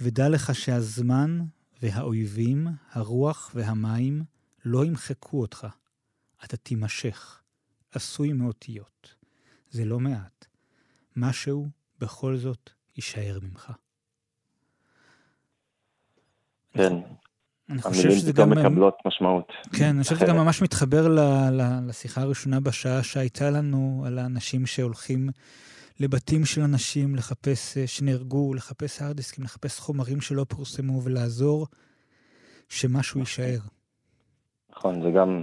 ודע 0.00 0.28
לך 0.28 0.54
שהזמן 0.54 1.38
והאויבים, 1.82 2.66
הרוח 2.92 3.52
והמים, 3.54 4.22
לא 4.64 4.84
ימחקו 4.84 5.40
אותך. 5.40 5.66
אתה 6.44 6.56
תימשך, 6.56 7.42
עשוי 7.94 8.32
מאותיות. 8.32 9.14
זה 9.70 9.84
לא 9.84 10.00
מעט. 10.00 10.46
משהו 11.16 11.66
בכל 12.00 12.36
זאת 12.36 12.75
יישאר 12.96 13.38
ממך. 13.42 13.72
כן, 16.72 16.92
אני 17.70 17.82
חושב 17.82 18.00
המילים 18.00 18.18
שזה 18.18 18.32
גם... 18.32 18.50
מקבלות 18.50 18.94
משמעות. 19.06 19.52
כן, 19.78 19.84
אני 19.84 20.02
חושב 20.02 20.16
שזה 20.16 20.26
גם. 20.26 20.36
ממש 20.36 20.62
מתחבר 20.62 21.08
ל- 21.08 21.20
ל- 21.50 21.88
לשיחה 21.88 22.20
הראשונה 22.20 22.60
בשעה 22.60 23.02
שהייתה 23.02 23.50
לנו 23.50 24.04
על 24.06 24.18
האנשים 24.18 24.66
שהולכים 24.66 25.28
לבתים 26.00 26.44
של 26.44 26.60
אנשים 26.60 27.16
לחפש, 27.16 27.76
אה, 27.76 27.86
שנהרגו, 27.86 28.54
לחפש 28.54 29.02
הארדיסקים, 29.02 29.44
לחפש 29.44 29.80
חומרים 29.80 30.20
שלא 30.20 30.44
פורסמו 30.48 31.02
ולעזור 31.04 31.66
שמשהו 32.68 33.20
יישאר. 33.20 33.58
נכון, 34.70 35.02
זה 35.02 35.10
גם 35.10 35.42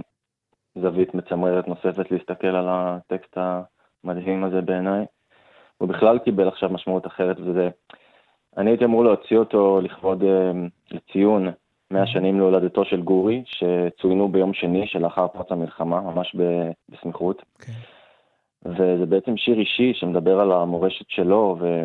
זווית 0.82 1.14
מצמררת 1.14 1.68
נוספת 1.68 2.10
להסתכל 2.10 2.46
על 2.46 2.66
הטקסט 2.68 3.36
המדהים 3.36 4.44
הזה 4.44 4.60
בעיניי. 4.60 5.04
הוא 5.78 5.88
בכלל 5.88 6.18
קיבל 6.18 6.48
עכשיו 6.48 6.70
משמעות 6.70 7.06
אחרת, 7.06 7.36
וזה... 7.40 7.68
אני 8.56 8.70
הייתי 8.70 8.84
אמור 8.84 9.04
להוציא 9.04 9.36
אותו 9.36 9.80
לכבוד, 9.82 10.24
אה, 10.24 10.50
לציון 10.90 11.48
100 11.90 12.06
שנים 12.06 12.38
להולדתו 12.38 12.84
של 12.84 13.02
גורי, 13.02 13.42
שצוינו 13.46 14.28
ביום 14.28 14.54
שני 14.54 14.86
שלאחר 14.86 15.28
פרוץ 15.28 15.52
המלחמה, 15.52 16.00
ממש 16.00 16.36
בסמיכות. 16.88 17.42
כן. 17.58 17.72
וזה 18.64 19.06
בעצם 19.06 19.36
שיר 19.36 19.58
אישי 19.58 19.92
שמדבר 19.94 20.40
על 20.40 20.52
המורשת 20.52 21.08
שלו 21.08 21.56
ו... 21.60 21.84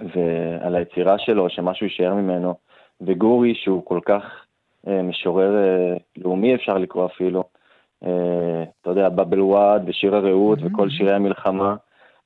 ועל 0.00 0.76
היצירה 0.76 1.18
שלו, 1.18 1.50
שמשהו 1.50 1.86
יישאר 1.86 2.14
ממנו. 2.14 2.54
וגורי, 3.00 3.54
שהוא 3.54 3.84
כל 3.84 4.00
כך 4.04 4.22
אה, 4.88 5.02
משורר 5.02 5.56
אה, 5.56 5.96
לאומי, 6.16 6.54
אפשר 6.54 6.78
לקרוא 6.78 7.06
אפילו, 7.06 7.44
אה, 8.04 8.64
אתה 8.80 8.90
יודע, 8.90 9.08
בבל 9.08 9.40
וואד 9.40 9.82
ושיר 9.86 10.16
הרעות 10.16 10.58
Mhm. 10.58 10.62
וכל 10.64 10.90
שירי 10.90 11.14
המלחמה, 11.14 11.76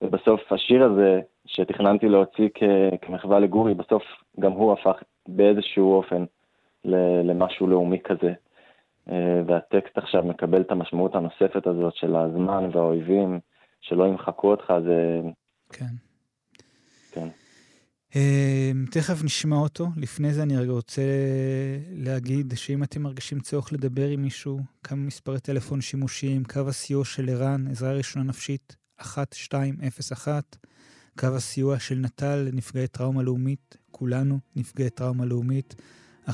ובסוף 0.02 0.52
השיר 0.52 0.84
הזה, 0.84 1.20
שתכננתי 1.46 2.08
להוציא 2.08 2.48
כ- 2.54 3.02
כמחווה 3.02 3.38
לגורי, 3.38 3.74
בסוף 3.74 4.02
גם 4.40 4.52
הוא 4.52 4.72
הפך 4.72 5.02
באיזשהו 5.28 5.92
אופן 5.92 6.24
למשהו 7.24 7.66
לאומי 7.66 7.98
כזה. 8.04 8.32
אה, 9.10 9.42
והטקסט 9.46 9.98
עכשיו 9.98 10.24
מקבל 10.24 10.60
את 10.60 10.70
המשמעות 10.70 11.14
הנוספת 11.14 11.66
הזאת 11.66 11.94
של 11.94 12.16
הזמן 12.16 12.70
והאויבים, 12.72 13.40
שלא 13.80 14.04
ימחקו 14.04 14.50
אותך, 14.50 14.72
זה... 14.84 15.20
כן. 15.72 15.94
כן. 17.12 17.28
אה, 18.16 18.70
תכף 18.90 19.24
נשמע 19.24 19.56
אותו. 19.56 19.86
לפני 19.96 20.32
זה 20.32 20.42
אני 20.42 20.56
רגע 20.56 20.72
רוצה 20.72 21.02
להגיד 21.90 22.52
שאם 22.56 22.82
אתם 22.82 23.02
מרגישים 23.02 23.40
צורך 23.40 23.72
לדבר 23.72 24.08
עם 24.08 24.22
מישהו, 24.22 24.58
כמה 24.84 24.98
מספרי 24.98 25.40
טלפון 25.40 25.80
שימושיים, 25.80 26.44
קו 26.44 26.60
הסיוע 26.68 27.04
של 27.04 27.28
ערן, 27.28 27.66
עזרה 27.70 27.92
ראשונה 27.92 28.24
נפשית, 28.24 28.76
1201, 29.00 30.56
קו 31.18 31.26
הסיוע 31.36 31.78
של 31.78 31.94
נט"ל 31.94 32.36
לנפגעי 32.36 32.88
טראומה 32.88 33.22
לאומית, 33.22 33.76
כולנו 33.90 34.38
נפגעי 34.56 34.90
טראומה 34.90 35.24
לאומית, 35.24 35.74
1-800-363-363, 36.28 36.32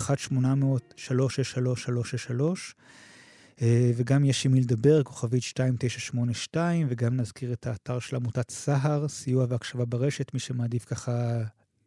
אה, 3.63 3.91
וגם 3.97 4.25
יש 4.25 4.47
עם 4.47 4.53
מי 4.53 4.61
לדבר, 4.61 5.03
כוכבית 5.03 5.43
2982, 5.43 6.87
וגם 6.91 7.17
נזכיר 7.17 7.53
את 7.53 7.67
האתר 7.67 7.99
של 7.99 8.17
עמותת 8.17 8.51
סהר, 8.51 9.09
סיוע 9.09 9.47
והקשבה 9.49 9.85
ברשת, 9.85 10.35
מי 10.35 10.41
שמעדיף 10.41 10.85
ככה 10.85 11.43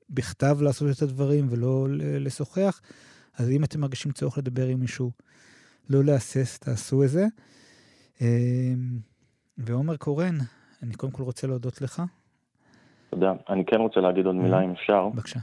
בכתב 0.10 0.58
לעשות 0.62 0.98
את 0.98 1.02
הדברים 1.02 1.48
ולא 1.50 1.88
לשוחח. 2.00 2.82
אז 3.38 3.50
אם 3.50 3.64
אתם 3.64 3.80
מרגישים 3.80 4.12
צורך 4.12 4.38
לדבר 4.38 4.68
עם 4.68 4.80
מישהו, 4.80 5.12
לא 5.90 6.04
להסס, 6.04 6.58
תעשו 6.60 7.04
את 7.04 7.10
זה. 7.10 7.26
אה, 8.22 8.74
ועומר 9.58 9.98
קורן, 9.98 10.38
אני 10.84 10.94
קודם 10.94 11.12
כל 11.12 11.24
רוצה 11.24 11.48
להודות 11.48 11.82
לך. 11.82 12.02
תודה. 13.10 13.34
אני 13.50 13.66
כן 13.66 13.78
רוצה 13.82 14.00
להגיד 14.00 14.26
עוד 14.26 14.36
מילה, 14.36 14.62
אם 14.62 14.72
אפשר. 14.72 15.10
בבקשה. 15.14 15.40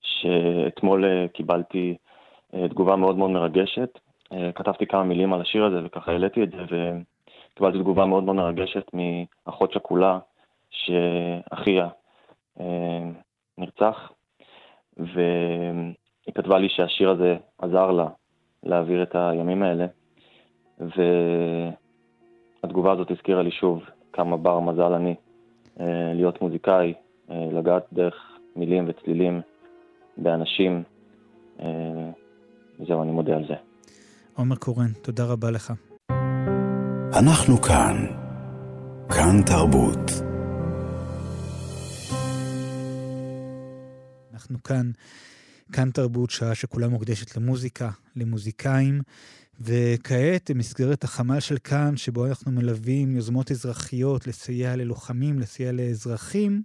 שאתמול 0.00 1.04
אה, 1.04 1.28
קיבלתי 1.28 1.96
אה, 2.54 2.68
תגובה 2.68 2.96
מאוד 2.96 3.16
מאוד 3.16 3.30
מרגשת. 3.30 3.98
אה, 4.32 4.52
כתבתי 4.52 4.86
כמה 4.86 5.04
מילים 5.04 5.32
על 5.32 5.40
השיר 5.40 5.64
הזה 5.64 5.76
וככה 5.84 6.12
העליתי 6.12 6.42
את 6.42 6.50
זה, 6.50 6.62
וקיבלתי 6.62 7.78
תגובה 7.78 8.06
מאוד 8.06 8.24
מאוד 8.24 8.36
מרגשת 8.36 8.90
מאחות 9.46 9.72
שכולה, 9.72 10.18
שאחיה 10.70 11.88
אה, 12.60 13.10
נרצח, 13.58 14.12
והיא 14.96 16.34
כתבה 16.34 16.58
לי 16.58 16.68
שהשיר 16.68 17.10
הזה 17.10 17.36
עזר 17.58 17.90
לה 17.90 18.08
להעביר 18.62 19.02
את 19.02 19.14
הימים 19.14 19.62
האלה, 19.62 19.86
והתגובה 22.66 22.92
הזאת 22.92 23.10
הזכירה 23.10 23.42
לי 23.42 23.50
שוב 23.50 23.82
כמה 24.12 24.36
בר 24.36 24.60
מזל 24.60 24.92
אני 24.92 25.14
אה, 25.80 26.12
להיות 26.14 26.42
מוזיקאי, 26.42 26.94
אה, 27.30 27.48
לגעת 27.52 27.86
דרך 27.92 28.14
מילים 28.56 28.88
וצלילים 28.88 29.40
באנשים. 30.16 30.82
אה, 31.60 31.66
זהו, 32.86 33.02
אני 33.02 33.12
מודה 33.12 33.36
על 33.36 33.44
זה. 33.48 33.54
עומר 34.34 34.56
קורן, 34.56 34.92
תודה 35.02 35.24
רבה 35.24 35.50
לך. 35.50 35.72
אנחנו 37.18 37.56
כאן. 37.56 37.96
כאן 39.08 39.42
תרבות. 39.46 40.10
אנחנו 44.32 44.62
כאן, 44.62 44.90
כאן 45.72 45.90
תרבות, 45.90 46.30
שעה 46.30 46.54
שכולה 46.54 46.88
מוקדשת 46.88 47.36
למוזיקה, 47.36 47.88
למוזיקאים, 48.16 49.00
וכעת, 49.60 50.50
במסגרת 50.50 51.04
החמ"ל 51.04 51.40
של 51.40 51.56
כאן, 51.64 51.96
שבו 51.96 52.26
אנחנו 52.26 52.52
מלווים 52.52 53.16
יוזמות 53.16 53.50
אזרחיות 53.50 54.26
לסייע 54.26 54.76
ללוחמים, 54.76 55.38
לסייע 55.38 55.72
לאזרחים, 55.72 56.62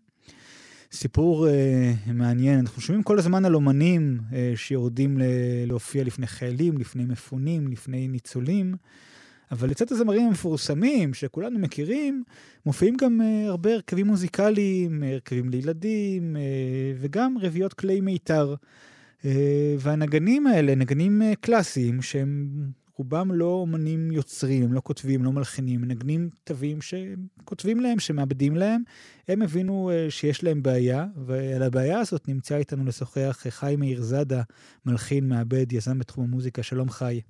סיפור 0.92 1.48
אה, 1.48 1.94
מעניין. 2.14 2.60
אנחנו 2.60 2.82
שומעים 2.82 3.04
כל 3.04 3.20
הזמן 3.20 3.46
על 3.46 3.56
אומנים 3.56 4.20
אה, 4.34 4.54
שיורדים 4.56 5.18
ל- 5.18 5.24
להופיע 5.68 6.04
לפני 6.04 6.28
חיילים, 6.28 6.78
לפני 6.78 7.06
מפונים, 7.06 7.68
לפני 7.68 8.08
ניצולים. 8.08 8.76
אבל 9.52 9.70
לצד 9.70 9.92
הזמרים 9.92 10.28
המפורסמים, 10.28 11.14
שכולנו 11.14 11.60
מכירים, 11.60 12.24
מופיעים 12.66 12.96
גם 12.98 13.22
uh, 13.22 13.50
הרבה 13.50 13.74
הרכבים 13.74 14.08
מוזיקליים, 14.08 15.04
הרכבים 15.04 15.50
לילדים, 15.50 16.36
uh, 16.36 16.40
וגם 17.00 17.36
רביעיות 17.42 17.74
כלי 17.74 18.02
מיתר. 18.02 18.56
Uh, 19.22 19.26
והנגנים 19.80 20.48
האלה, 20.48 20.76
נגנים 20.76 21.22
uh, 21.22 21.36
קלאסיים, 21.36 22.02
שהם 22.02 22.48
רובם 23.02 23.32
לא 23.32 23.46
אומנים 23.46 24.12
יוצרים, 24.12 24.64
הם 24.64 24.74
לא 24.74 24.82
כותבים, 24.84 25.20
הם 25.20 25.26
לא 25.26 25.32
מלחינים, 25.32 25.82
מנגנים 25.82 26.30
תווים 26.44 26.78
שכותבים 26.82 27.80
להם, 27.80 28.00
שמאבדים 28.00 28.56
להם. 28.56 28.82
הם 29.28 29.42
הבינו 29.42 29.92
uh, 29.92 30.12
שיש 30.12 30.44
להם 30.44 30.64
בעיה, 30.64 31.06
ועל 31.16 31.64
הבעיה 31.64 32.00
הזאת 32.00 32.28
נמצא 32.28 32.58
איתנו 32.58 32.86
לשוחח 32.86 33.38
חי 33.50 33.76
מאיר 33.78 34.02
זאדה, 34.02 34.42
מלחין, 34.86 35.30
מעבד, 35.30 35.74
יזם 35.74 36.00
בתחום 36.00 36.24
המוזיקה. 36.24 36.64
שלום 36.64 36.90
חי. 36.90 37.22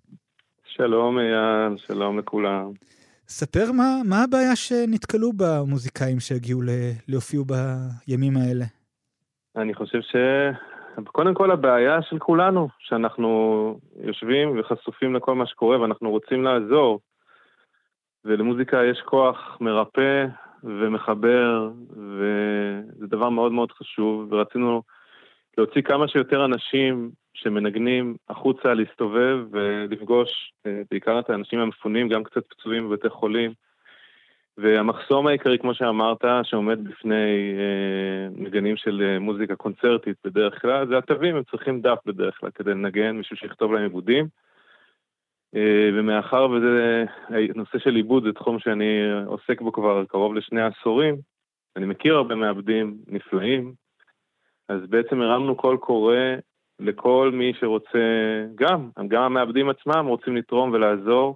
שלום 0.65 1.19
אייל, 1.19 1.77
שלום 1.77 2.19
לכולם. 2.19 2.71
ספר 3.27 3.71
מה, 3.71 4.01
מה 4.05 4.23
הבעיה 4.23 4.55
שנתקלו 4.55 5.31
במוזיקאים 5.37 6.19
שהגיעו 6.19 6.61
להופיעו 7.07 7.45
בימים 7.45 8.37
האלה. 8.37 8.65
אני 9.55 9.73
חושב 9.73 10.01
ש... 10.01 10.15
קודם 11.05 11.33
כל 11.33 11.51
הבעיה 11.51 12.01
של 12.01 12.19
כולנו, 12.19 12.67
שאנחנו 12.79 13.79
יושבים 14.03 14.59
וחשופים 14.59 15.15
לכל 15.15 15.35
מה 15.35 15.45
שקורה 15.45 15.81
ואנחנו 15.81 16.09
רוצים 16.09 16.43
לעזור. 16.43 16.99
ולמוזיקה 18.25 18.85
יש 18.85 19.01
כוח 19.05 19.57
מרפא 19.61 20.25
ומחבר, 20.63 21.69
וזה 21.97 23.07
דבר 23.07 23.29
מאוד 23.29 23.51
מאוד 23.51 23.71
חשוב, 23.71 24.33
ורצינו 24.33 24.81
להוציא 25.57 25.81
כמה 25.81 26.07
שיותר 26.07 26.45
אנשים 26.45 27.11
שמנגנים 27.33 28.15
החוצה, 28.29 28.73
להסתובב 28.73 29.37
ולפגוש 29.51 30.53
אה, 30.65 30.81
בעיקר 30.91 31.19
את 31.19 31.29
האנשים 31.29 31.59
המפונים, 31.59 32.09
גם 32.09 32.23
קצת 32.23 32.43
פצועים 32.49 32.89
בבתי 32.89 33.09
חולים, 33.09 33.53
והמחסום 34.57 35.27
העיקרי, 35.27 35.59
כמו 35.59 35.73
שאמרת, 35.73 36.25
שעומד 36.43 36.83
בפני 36.83 37.53
אה, 37.57 38.27
נגנים 38.35 38.77
של 38.77 39.01
אה, 39.01 39.19
מוזיקה 39.19 39.55
קונצרטית 39.55 40.17
בדרך 40.23 40.61
כלל, 40.61 40.87
זה 40.87 40.97
התווים, 40.97 41.35
הם 41.35 41.43
צריכים 41.43 41.81
דף 41.81 41.97
בדרך 42.05 42.37
כלל 42.39 42.49
כדי 42.51 42.71
לנגן, 42.71 43.11
מישהו 43.11 43.37
שיכתוב 43.37 43.73
להם 43.73 43.83
עיבודים. 43.83 44.27
אה, 45.55 45.89
ומאחר 45.93 46.49
וזה, 46.49 47.05
נושא 47.55 47.79
של 47.79 47.95
עיבוד 47.95 48.23
זה 48.23 48.33
תחום 48.33 48.59
שאני 48.59 48.99
עוסק 49.25 49.61
בו 49.61 49.71
כבר 49.71 50.05
קרוב 50.05 50.35
לשני 50.35 50.61
עשורים, 50.61 51.15
אני 51.75 51.85
מכיר 51.85 52.15
הרבה 52.15 52.35
מעבדים 52.35 52.97
נפלאים, 53.07 53.73
אז 54.69 54.81
בעצם 54.89 55.21
הרמנו 55.21 55.55
קול 55.55 55.77
קורא 55.77 56.15
לכל 56.79 57.31
מי 57.33 57.53
שרוצה, 57.59 57.99
גם, 58.55 58.89
גם 59.07 59.23
המעבדים 59.23 59.69
עצמם 59.69 60.05
רוצים 60.05 60.35
לתרום 60.35 60.71
ולעזור, 60.71 61.35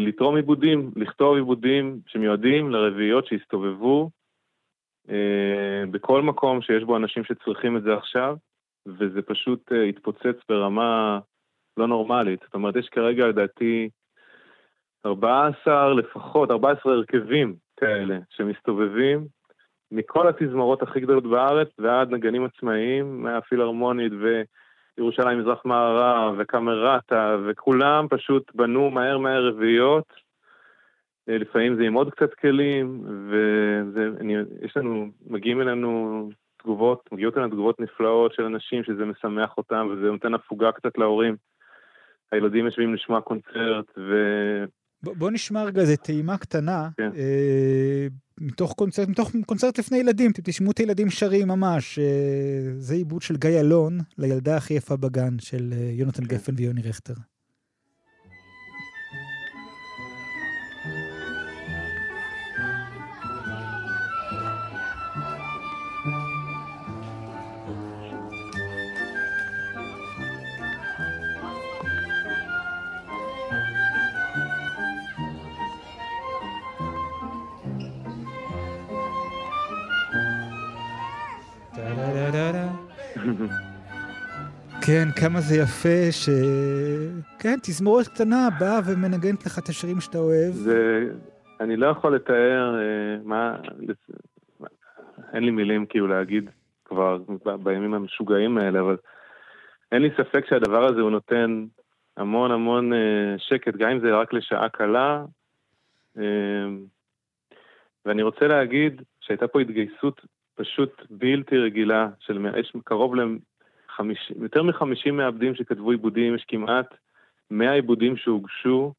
לתרום 0.00 0.36
עיבודים, 0.36 0.90
לכתוב 0.96 1.36
עיבודים 1.36 2.00
שמיועדים 2.06 2.70
לרביעיות 2.70 3.26
שיסתובבו 3.26 4.10
אה, 5.10 5.86
בכל 5.90 6.22
מקום 6.22 6.62
שיש 6.62 6.82
בו 6.84 6.96
אנשים 6.96 7.24
שצריכים 7.24 7.76
את 7.76 7.82
זה 7.82 7.94
עכשיו, 7.94 8.36
וזה 8.86 9.22
פשוט 9.22 9.72
אה, 9.72 9.82
התפוצץ 9.82 10.36
ברמה 10.48 11.18
לא 11.76 11.88
נורמלית. 11.88 12.40
זאת 12.44 12.54
אומרת, 12.54 12.76
יש 12.76 12.88
כרגע 12.88 13.26
לדעתי 13.26 13.88
14 15.06 15.94
לפחות, 15.94 16.50
14 16.50 16.92
הרכבים 16.92 17.54
כאלה 17.76 18.18
שמסתובבים 18.30 19.26
מכל 19.92 20.28
התזמורות 20.28 20.82
הכי 20.82 21.00
גדולות 21.00 21.24
בארץ 21.24 21.68
ועד 21.78 22.10
נגנים 22.10 22.44
עצמאיים 22.44 23.22
מהפילהרמונית 23.22 24.12
וירושלים 25.00 25.38
מזרח 25.38 25.64
מערב 25.64 26.34
וקמרטה 26.38 27.36
וכולם 27.46 28.06
פשוט 28.10 28.52
בנו 28.54 28.90
מהר 28.90 29.18
מהר 29.18 29.48
רביעיות. 29.48 30.04
אה, 31.28 31.38
לפעמים 31.38 31.76
זה 31.76 31.82
עם 31.82 31.94
עוד 31.94 32.10
קצת 32.10 32.34
כלים 32.34 33.04
ויש 33.30 34.76
לנו, 34.76 35.10
מגיעים 35.26 35.60
אלינו 35.60 36.30
תגובות, 36.58 37.08
מגיעות 37.12 37.36
אלינו 37.36 37.50
תגובות 37.50 37.80
נפלאות 37.80 38.34
של 38.34 38.42
אנשים 38.42 38.84
שזה 38.84 39.04
משמח 39.04 39.56
אותם 39.58 39.88
וזה 39.90 40.10
נותן 40.10 40.34
הפוגה 40.34 40.72
קצת 40.72 40.98
להורים. 40.98 41.36
הילדים 42.32 42.64
יושבים 42.64 42.94
לשמוע 42.94 43.20
קונצרט 43.20 43.86
ו... 43.98 44.14
בוא, 45.02 45.30
נשמע 45.30 45.62
רגע 45.64 45.80
איזה 45.80 45.96
טעימה 45.96 46.38
קטנה, 46.38 46.88
כן. 46.96 47.10
אה, 47.16 48.06
מתוך 48.40 48.72
קונצרט, 48.72 49.08
מתוך 49.08 49.32
קונצרט 49.46 49.78
לפני 49.78 49.98
ילדים, 49.98 50.30
אתם 50.30 50.42
תשמעו 50.44 50.70
את 50.70 50.78
הילדים 50.78 51.10
שרים 51.10 51.48
ממש. 51.48 51.98
אה, 51.98 52.04
זה 52.78 52.94
עיבוד 52.94 53.22
של 53.22 53.36
גיא 53.36 53.60
אלון 53.60 54.00
לילדה 54.18 54.56
הכי 54.56 54.74
יפה 54.74 54.96
בגן, 54.96 55.38
של 55.38 55.74
אה, 55.76 55.90
יונתן 55.92 56.24
כן. 56.24 56.28
גפן 56.28 56.54
ויוני 56.56 56.82
רכטר. 56.82 57.14
כן, 84.92 85.08
כמה 85.20 85.40
זה 85.40 85.56
יפה 85.56 86.12
ש... 86.12 86.28
כן, 87.38 87.56
תזמורת 87.62 88.08
קטנה 88.08 88.48
באה 88.60 88.80
ומנגנת 88.86 89.46
לך 89.46 89.58
את 89.58 89.68
השירים 89.68 90.00
שאתה 90.00 90.18
אוהב. 90.18 90.52
זה, 90.52 91.08
אני 91.60 91.76
לא 91.76 91.86
יכול 91.86 92.14
לתאר 92.14 92.74
אה, 92.78 93.16
מה, 93.24 93.56
אין 95.32 95.44
לי 95.44 95.50
מילים 95.50 95.86
כאילו 95.86 96.06
להגיד 96.06 96.50
כבר 96.84 97.18
בימים 97.62 97.94
המשוגעים 97.94 98.58
האלה, 98.58 98.80
אבל 98.80 98.96
אין 99.92 100.02
לי 100.02 100.10
ספק 100.16 100.46
שהדבר 100.48 100.84
הזה 100.84 101.00
הוא 101.00 101.10
נותן 101.10 101.64
המון 102.16 102.50
המון 102.50 102.92
אה, 102.92 103.34
שקט, 103.38 103.74
גם 103.76 103.90
אם 103.90 104.00
זה 104.00 104.16
רק 104.16 104.32
לשעה 104.32 104.68
קלה. 104.68 105.24
אה, 106.18 106.66
ואני 108.06 108.22
רוצה 108.22 108.46
להגיד 108.46 109.02
שהייתה 109.20 109.48
פה 109.48 109.60
התגייסות 109.60 110.20
פשוט 110.54 111.02
בלתי 111.10 111.58
רגילה, 111.58 112.08
של 112.20 112.46
יש 112.56 112.72
קרוב 112.84 113.14
לחמיש... 114.00 114.32
יותר 114.40 114.62
מחמישים 114.62 115.16
מעבדים 115.16 115.54
שכתבו 115.54 115.90
עיבודים, 115.90 116.34
יש 116.34 116.44
כמעט 116.48 116.94
100 117.50 117.72
עיבודים 117.72 118.16
שהוגשו, 118.16 118.92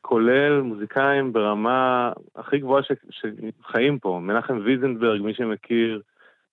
כולל 0.00 0.60
מוזיקאים 0.60 1.32
ברמה 1.32 2.12
הכי 2.36 2.58
גבוהה 2.58 2.82
ש... 2.82 2.92
שחיים 3.10 3.98
פה. 3.98 4.20
מנחם 4.22 4.60
ויזנברג, 4.64 5.22
מי 5.22 5.34
שמכיר, 5.34 6.02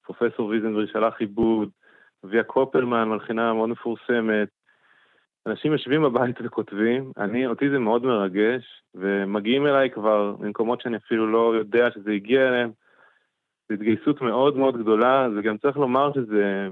פרופסור 0.06 0.48
ויזנברג 0.48 0.88
שלח 0.88 1.14
עיבוד, 1.20 1.70
אביה 2.26 2.44
קופלמן, 2.44 3.10
מלחינה 3.10 3.54
מאוד 3.54 3.70
מפורסמת. 3.70 4.48
אנשים 5.46 5.72
יושבים 5.72 6.04
בבית 6.04 6.36
וכותבים, 6.44 7.12
אני, 7.18 7.48
אותי 7.48 7.70
זה 7.70 7.80
מאוד 7.80 8.06
מרגש, 8.06 8.82
ומגיעים 8.96 9.68
אליי 9.68 9.90
כבר 9.90 10.36
ממקומות 10.40 10.82
שאני 10.82 10.98
אפילו 10.98 11.28
לא 11.28 11.56
יודע 11.56 11.92
שזה 11.92 12.12
הגיע 12.12 12.48
אליהם. 12.48 12.72
זו 13.70 13.74
התגייסות 13.74 14.22
מאוד 14.22 14.58
מאוד 14.58 14.78
גדולה, 14.78 15.28
וגם 15.36 15.58
צריך 15.58 15.78
לומר 15.78 16.12
שזה 16.14 16.70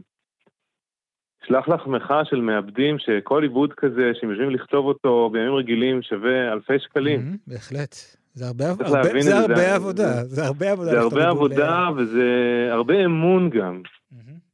שלח 1.47 1.69
לחמך 1.69 2.13
של 2.23 2.41
מעבדים, 2.41 2.95
שכל 2.99 3.43
עיבוד 3.43 3.73
כזה, 3.73 4.11
שהם 4.19 4.29
יושבים 4.29 4.49
לכתוב 4.49 4.85
אותו 4.85 5.29
בימים 5.33 5.53
רגילים, 5.55 6.01
שווה 6.01 6.53
אלפי 6.53 6.79
שקלים. 6.79 7.37
בהחלט. 7.47 7.95
זה 8.33 8.45
הרבה, 8.47 8.63
צריך 8.75 8.81
הרבה, 8.89 9.01
להבין 9.01 9.21
זה 9.21 9.29
את 9.29 9.35
זה, 9.35 9.41
הרבה 9.41 9.55
זה- 9.55 9.75
עבודה, 9.75 10.23
זה 10.23 10.45
הרבה 10.45 10.71
עבודה. 10.71 10.91
זה 10.91 10.99
הרבה 10.99 11.27
עבודה 11.29 11.89
וזה 11.97 12.23
הרבה 12.71 13.05
אמון 13.05 13.49
גם. 13.49 13.81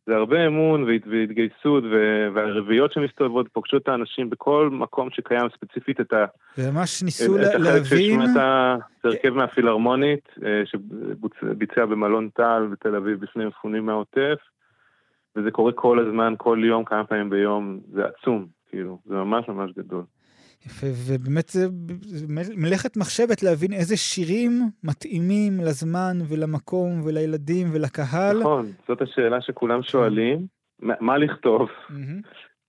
זה 0.06 0.16
הרבה 0.16 0.48
אמון 0.48 0.84
והת- 0.84 1.08
והתגייסות, 1.12 1.84
והרביעיות 2.36 2.94
שמסתובבות 2.94 3.48
פוגשות 3.54 3.82
את 3.84 3.88
האנשים 3.88 4.30
בכל 4.30 4.70
מקום 4.72 5.10
שקיים 5.12 5.48
ספציפית 5.58 6.02
את 6.02 6.14
ה... 6.14 6.26
וממש 6.58 7.04
ניסו 7.04 7.36
את 7.36 7.42
לה- 7.42 7.48
החלק 7.50 7.60
להבין... 7.66 8.20
שהשמעת, 8.22 8.34
זה 9.04 9.10
הרכב 9.10 9.30
מהפילהרמונית, 9.30 10.30
אה, 10.46 10.62
שביצע 10.66 11.86
במלון 11.86 12.30
טל 12.34 12.68
בתל 12.72 12.96
אביב 12.96 13.20
בפני 13.20 13.46
מפונים 13.46 13.86
מהעוטף, 13.86 14.38
וזה 15.38 15.52
קורה 15.52 15.72
כל 15.72 16.00
הזמן, 16.00 16.34
כל 16.38 16.62
יום, 16.64 16.84
כמה 16.86 17.04
פעמים 17.04 17.30
ביום, 17.30 17.80
זה 17.92 18.02
עצום, 18.06 18.46
כאילו, 18.70 19.00
זה 19.06 19.16
ממש 19.16 19.48
ממש 19.48 19.72
גדול. 19.78 20.04
יפה, 20.66 20.88
ובאמת 21.08 21.50
זה 21.50 21.68
מלאכת 22.56 22.98
מחשבת 22.98 23.44
להבין 23.44 23.74
איזה 23.74 23.98
שירים 23.98 24.52
מתאימים 24.84 25.54
לזמן 25.60 26.18
ולמקום 26.30 27.02
ולילדים 27.04 27.68
ולקהל. 27.74 28.40
נכון, 28.40 28.66
זאת 28.88 29.02
השאלה 29.02 29.42
שכולם 29.42 29.84
שואלים, 29.84 30.46
מה 30.82 30.94
מה 31.00 31.18
לכתוב? 31.18 31.70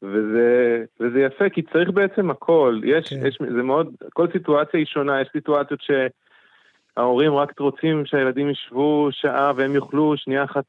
וזה, 0.03 0.85
וזה 1.01 1.21
יפה, 1.21 1.49
כי 1.49 1.63
צריך 1.63 1.91
בעצם 1.91 2.31
הכל. 2.31 2.81
יש, 2.85 3.09
כן. 3.09 3.27
יש, 3.27 3.39
זה 3.57 3.63
מאוד, 3.63 3.95
כל 4.13 4.27
סיטואציה 4.33 4.81
היא 4.81 4.87
שונה, 4.87 5.21
יש 5.21 5.29
סיטואציות 5.33 5.81
שההורים 6.97 7.35
רק 7.35 7.61
רוצים 7.61 8.07
שהילדים 8.07 8.51
ישבו 8.51 9.09
שעה 9.11 9.53
והם 9.57 9.75
יוכלו 9.75 10.15
שנייה 10.17 10.45
אחת 10.45 10.65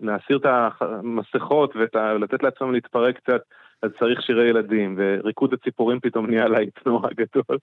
להסיר 0.00 0.36
את 0.36 0.46
המסכות 0.80 1.76
ולתת 1.76 2.42
לעצמם 2.42 2.72
להתפרק 2.72 3.16
קצת, 3.16 3.40
אז 3.82 3.90
צריך 3.98 4.22
שירי 4.22 4.48
ילדים, 4.48 4.94
וריקוד 4.98 5.52
הציפורים 5.54 6.00
פתאום 6.00 6.26
נהיה 6.26 6.48
להיט 6.48 6.86
נורא 6.86 7.08
גדול. 7.16 7.58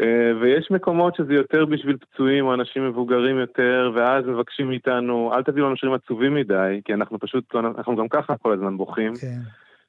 אה, 0.00 0.32
ויש 0.40 0.70
מקומות 0.70 1.14
שזה 1.14 1.34
יותר 1.34 1.64
בשביל 1.64 1.96
פצועים 1.96 2.46
או 2.46 2.54
אנשים 2.54 2.88
מבוגרים 2.88 3.38
יותר, 3.38 3.92
ואז 3.94 4.24
מבקשים 4.26 4.68
מאיתנו, 4.68 5.32
אל 5.34 5.42
תביאו 5.42 5.66
לנו 5.66 5.76
שירים 5.76 5.94
עצובים 5.94 6.34
מדי, 6.34 6.80
כי 6.84 6.94
אנחנו 6.94 7.18
פשוט, 7.18 7.54
אנחנו 7.54 7.96
גם 7.96 8.08
ככה 8.08 8.36
כל 8.36 8.52
הזמן 8.52 8.76
בוכים. 8.76 9.12
כן. 9.16 9.38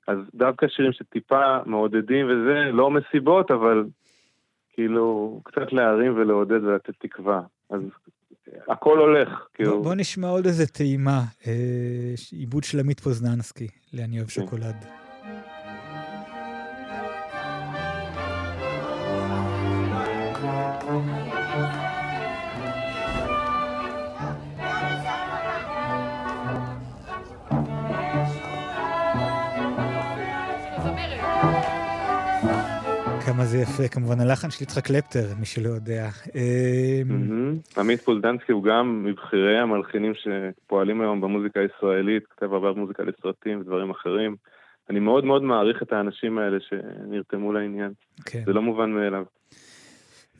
אז 0.08 0.17
דווקא 0.34 0.67
שירים 0.67 0.91
שטיפה 0.91 1.58
מעודדים 1.65 2.25
וזה, 2.25 2.71
לא 2.73 2.91
מסיבות, 2.91 3.51
אבל 3.51 3.84
כאילו, 4.73 5.39
קצת 5.46 5.73
להרים 5.73 6.13
ולעודד 6.15 6.63
ולתת 6.63 6.93
תקווה. 7.00 7.41
אז 7.69 7.81
הכל 8.67 8.97
הולך, 8.97 9.29
כאילו. 9.54 9.83
בוא, 9.83 9.95
נשמע 9.95 10.27
עוד 10.27 10.45
איזה 10.45 10.67
טעימה, 10.67 11.23
אה, 11.47 11.54
עיבוד 12.31 12.63
של 12.63 12.79
עמית 12.79 13.00
פוזננסקי, 13.00 13.67
ל"אני 13.93 14.17
אוהב 14.17 14.29
כן. 14.29 14.41
שוקולד". 14.41 14.85
כמה 33.34 33.46
זה 33.46 33.58
יפה, 33.58 33.88
כמובן 33.88 34.19
הלחן 34.19 34.52
של 34.52 34.63
יצחק 34.63 34.86
קלפטר, 34.86 35.25
מי 35.40 35.46
שלא 35.46 35.69
יודע. 35.69 36.10
מהמם. 37.06 37.58
עמית 37.77 38.02
פולדנסקי 38.02 38.52
הוא 38.52 38.63
גם 38.63 39.04
מבכירי 39.04 39.60
המלחינים 39.60 40.13
שפועלים 40.15 41.02
היום 41.02 41.21
במוזיקה 41.21 41.60
הישראלית, 41.60 42.23
כותב 42.25 42.54
הרבה 42.54 42.71
מוזיקה 42.71 43.04
לסרטים 43.04 43.60
ודברים 43.60 43.90
אחרים. 43.90 44.36
אני 44.90 45.00
מאוד 45.00 45.25
מאוד 45.25 45.44
מעריך 45.44 45.84
את 45.84 45.94
האנשים 45.94 46.38
האלה 46.38 46.58
שנרתמו 46.60 47.54
לעניין. 47.54 47.92
כן. 48.25 48.44
זה 48.46 48.54
לא 48.54 48.62
מובן 48.62 48.92
מאליו. 48.92 49.23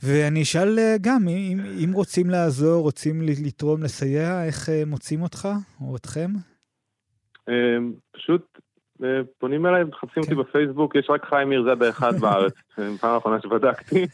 ואני 0.04 0.42
אשאל 0.42 0.80
אה, 0.80 0.96
גם, 1.02 1.28
אם, 1.28 1.58
אם 1.84 1.92
רוצים 1.94 2.30
לעזור, 2.30 2.82
רוצים 2.82 3.22
לתרום, 3.22 3.84
לסייע, 3.84 4.46
איך 4.46 4.70
אה, 4.70 4.84
מוצאים 4.86 5.22
אותך 5.22 5.48
או 5.82 5.96
אתכם? 5.96 6.32
פשוט 8.12 8.60
פונים 9.38 9.66
אליי, 9.66 9.84
מחפשים 9.84 10.24
אותי 10.24 10.36
כן. 10.36 10.42
בפייסבוק, 10.42 10.96
יש 10.96 11.10
רק 11.10 11.26
חיים 11.26 11.50
מירזדה 11.50 11.90
אחד 11.90 12.16
בארץ, 12.22 12.54
פעם 12.76 13.14
האחרונה 13.14 13.42
שבדקתי. 13.42 14.06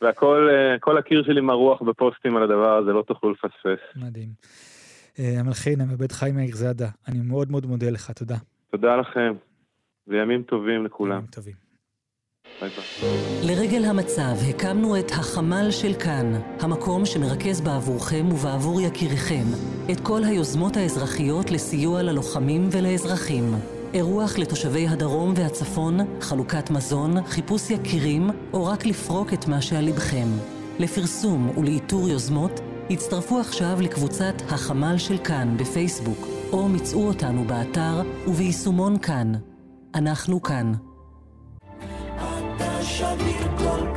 והכל 0.00 0.98
הקיר 0.98 1.22
שלי 1.22 1.40
מרוח 1.40 1.82
בפוסטים 1.82 2.36
על 2.36 2.42
הדבר 2.42 2.76
הזה, 2.76 2.92
לא 2.92 3.02
תוכלו 3.02 3.30
לפספס. 3.30 3.96
מדהים. 3.96 4.28
המלחין, 5.18 5.80
המעבד 5.80 6.12
חיים 6.12 6.36
מירזדה, 6.36 6.88
אני 7.08 7.18
מאוד 7.20 7.50
מאוד 7.50 7.66
מודה 7.66 7.90
לך, 7.90 8.10
תודה. 8.10 8.36
תודה 8.70 8.96
לכם, 8.96 9.32
וימים 10.06 10.42
טובים 10.42 10.84
לכולם. 10.84 11.16
ימים 11.16 11.26
טובים. 11.26 11.54
לרגל 13.42 13.84
המצב 13.84 14.34
הקמנו 14.50 14.98
את 14.98 15.10
החמ"ל 15.10 15.70
של 15.70 15.92
כאן, 16.04 16.32
המקום 16.60 17.04
שמרכז 17.04 17.60
בעבורכם 17.60 18.32
ובעבור 18.32 18.80
יקיריכם 18.80 19.44
את 19.92 20.00
כל 20.02 20.20
היוזמות 20.24 20.76
האזרחיות 20.76 21.50
לסיוע 21.50 22.02
ללוחמים 22.02 22.68
ולאזרחים. 22.72 23.75
אירוח 23.94 24.38
לתושבי 24.38 24.88
הדרום 24.88 25.32
והצפון, 25.36 25.98
חלוקת 26.20 26.70
מזון, 26.70 27.24
חיפוש 27.26 27.70
יקירים, 27.70 28.30
או 28.52 28.66
רק 28.66 28.86
לפרוק 28.86 29.32
את 29.32 29.48
מה 29.48 29.60
שעל 29.62 29.84
לבכם. 29.84 30.28
לפרסום 30.78 31.58
ולאיתור 31.58 32.08
יוזמות, 32.08 32.60
הצטרפו 32.90 33.40
עכשיו 33.40 33.78
לקבוצת 33.80 34.34
החמ"ל 34.48 34.98
של 34.98 35.18
כאן 35.18 35.56
בפייסבוק, 35.56 36.26
או 36.52 36.68
מצאו 36.68 37.08
אותנו 37.08 37.44
באתר 37.44 38.02
וביישומון 38.26 38.98
כאן. 38.98 39.32
אנחנו 39.94 40.42
כאן. 40.42 40.72
שביר 42.82 43.58
כל 43.58 43.95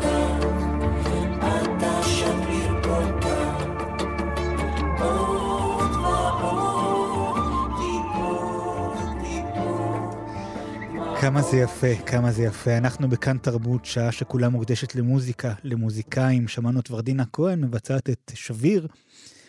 כמה 11.22 11.42
זה 11.42 11.58
יפה, 11.58 12.06
כמה 12.12 12.32
זה 12.32 12.44
יפה. 12.44 12.78
אנחנו 12.78 13.10
בכאן 13.10 13.38
תרבות, 13.38 13.86
שעה 13.86 14.12
שכולה 14.12 14.50
מוקדשת 14.50 14.96
למוזיקה, 14.96 15.54
למוזיקאים. 15.64 16.48
שמענו 16.48 16.80
את 16.80 16.92
ורדינה 16.92 17.24
כהן 17.34 17.62
מבצעת 17.62 18.10
את 18.10 18.32
שביר. 18.34 18.88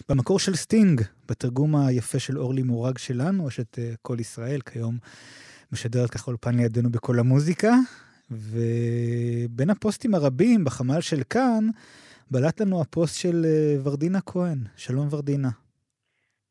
במקור 0.09 0.39
של 0.39 0.55
סטינג, 0.55 1.01
בתרגום 1.29 1.77
היפה 1.77 2.19
של 2.19 2.39
אורלי 2.39 2.63
מורג 2.63 2.99
שלנו, 2.99 3.49
יש 3.49 3.61
את 3.61 3.79
uh, 3.79 3.97
כל 4.03 4.17
ישראל 4.21 4.61
כיום 4.61 4.99
משדרת 5.73 6.11
ככה 6.11 6.31
אולפן 6.31 6.57
לידינו 6.57 6.91
בכל 6.91 7.19
המוזיקה. 7.19 7.73
ובין 8.31 9.71
הפוסטים 9.71 10.15
הרבים 10.15 10.65
בחמ"ל 10.65 11.01
של 11.01 11.23
כאן, 11.31 11.65
בלט 12.31 12.61
לנו 12.61 12.81
הפוסט 12.81 13.21
של 13.21 13.45
אה, 13.45 13.77
ורדינה 13.85 14.21
כהן. 14.21 14.59
שלום 14.77 15.09
ורדינה. 15.11 15.49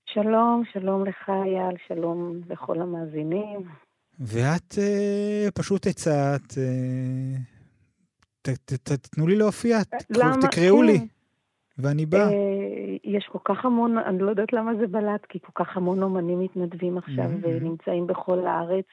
שלום, 0.05 0.63
שלום 0.73 1.05
לך 1.05 1.29
אייל, 1.29 1.75
שלום 1.87 2.41
לכל 2.49 2.81
המאזינים. 2.81 3.88
ואת 4.19 4.73
uh, 4.73 5.51
פשוט 5.55 5.87
הצעת, 5.87 6.41
uh, 6.41 6.57
תתנו 8.83 9.27
לי 9.27 9.35
להופיע, 9.35 9.77
למה? 10.09 10.35
תקראו 10.41 10.79
כן. 10.79 10.85
לי, 10.85 10.99
ואני 11.77 12.05
בא. 12.05 12.27
Uh, 12.27 12.31
יש 13.03 13.29
כל 13.31 13.39
כך 13.45 13.65
המון, 13.65 13.97
אני 13.97 14.19
לא 14.19 14.29
יודעת 14.29 14.53
למה 14.53 14.71
זה 14.79 14.87
בלט, 14.87 15.25
כי 15.29 15.39
כל 15.39 15.63
כך 15.63 15.77
המון 15.77 16.03
אומנים 16.03 16.39
מתנדבים 16.39 16.97
עכשיו 16.97 17.25
mm-hmm. 17.25 17.47
ונמצאים 17.47 18.07
בכל 18.07 18.47
הארץ. 18.47 18.85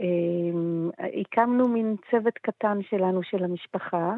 אמ, 0.00 0.90
הקמנו 1.20 1.68
מין 1.68 1.96
צוות 2.10 2.34
קטן 2.34 2.78
שלנו, 2.90 3.22
של 3.22 3.44
המשפחה, 3.44 4.14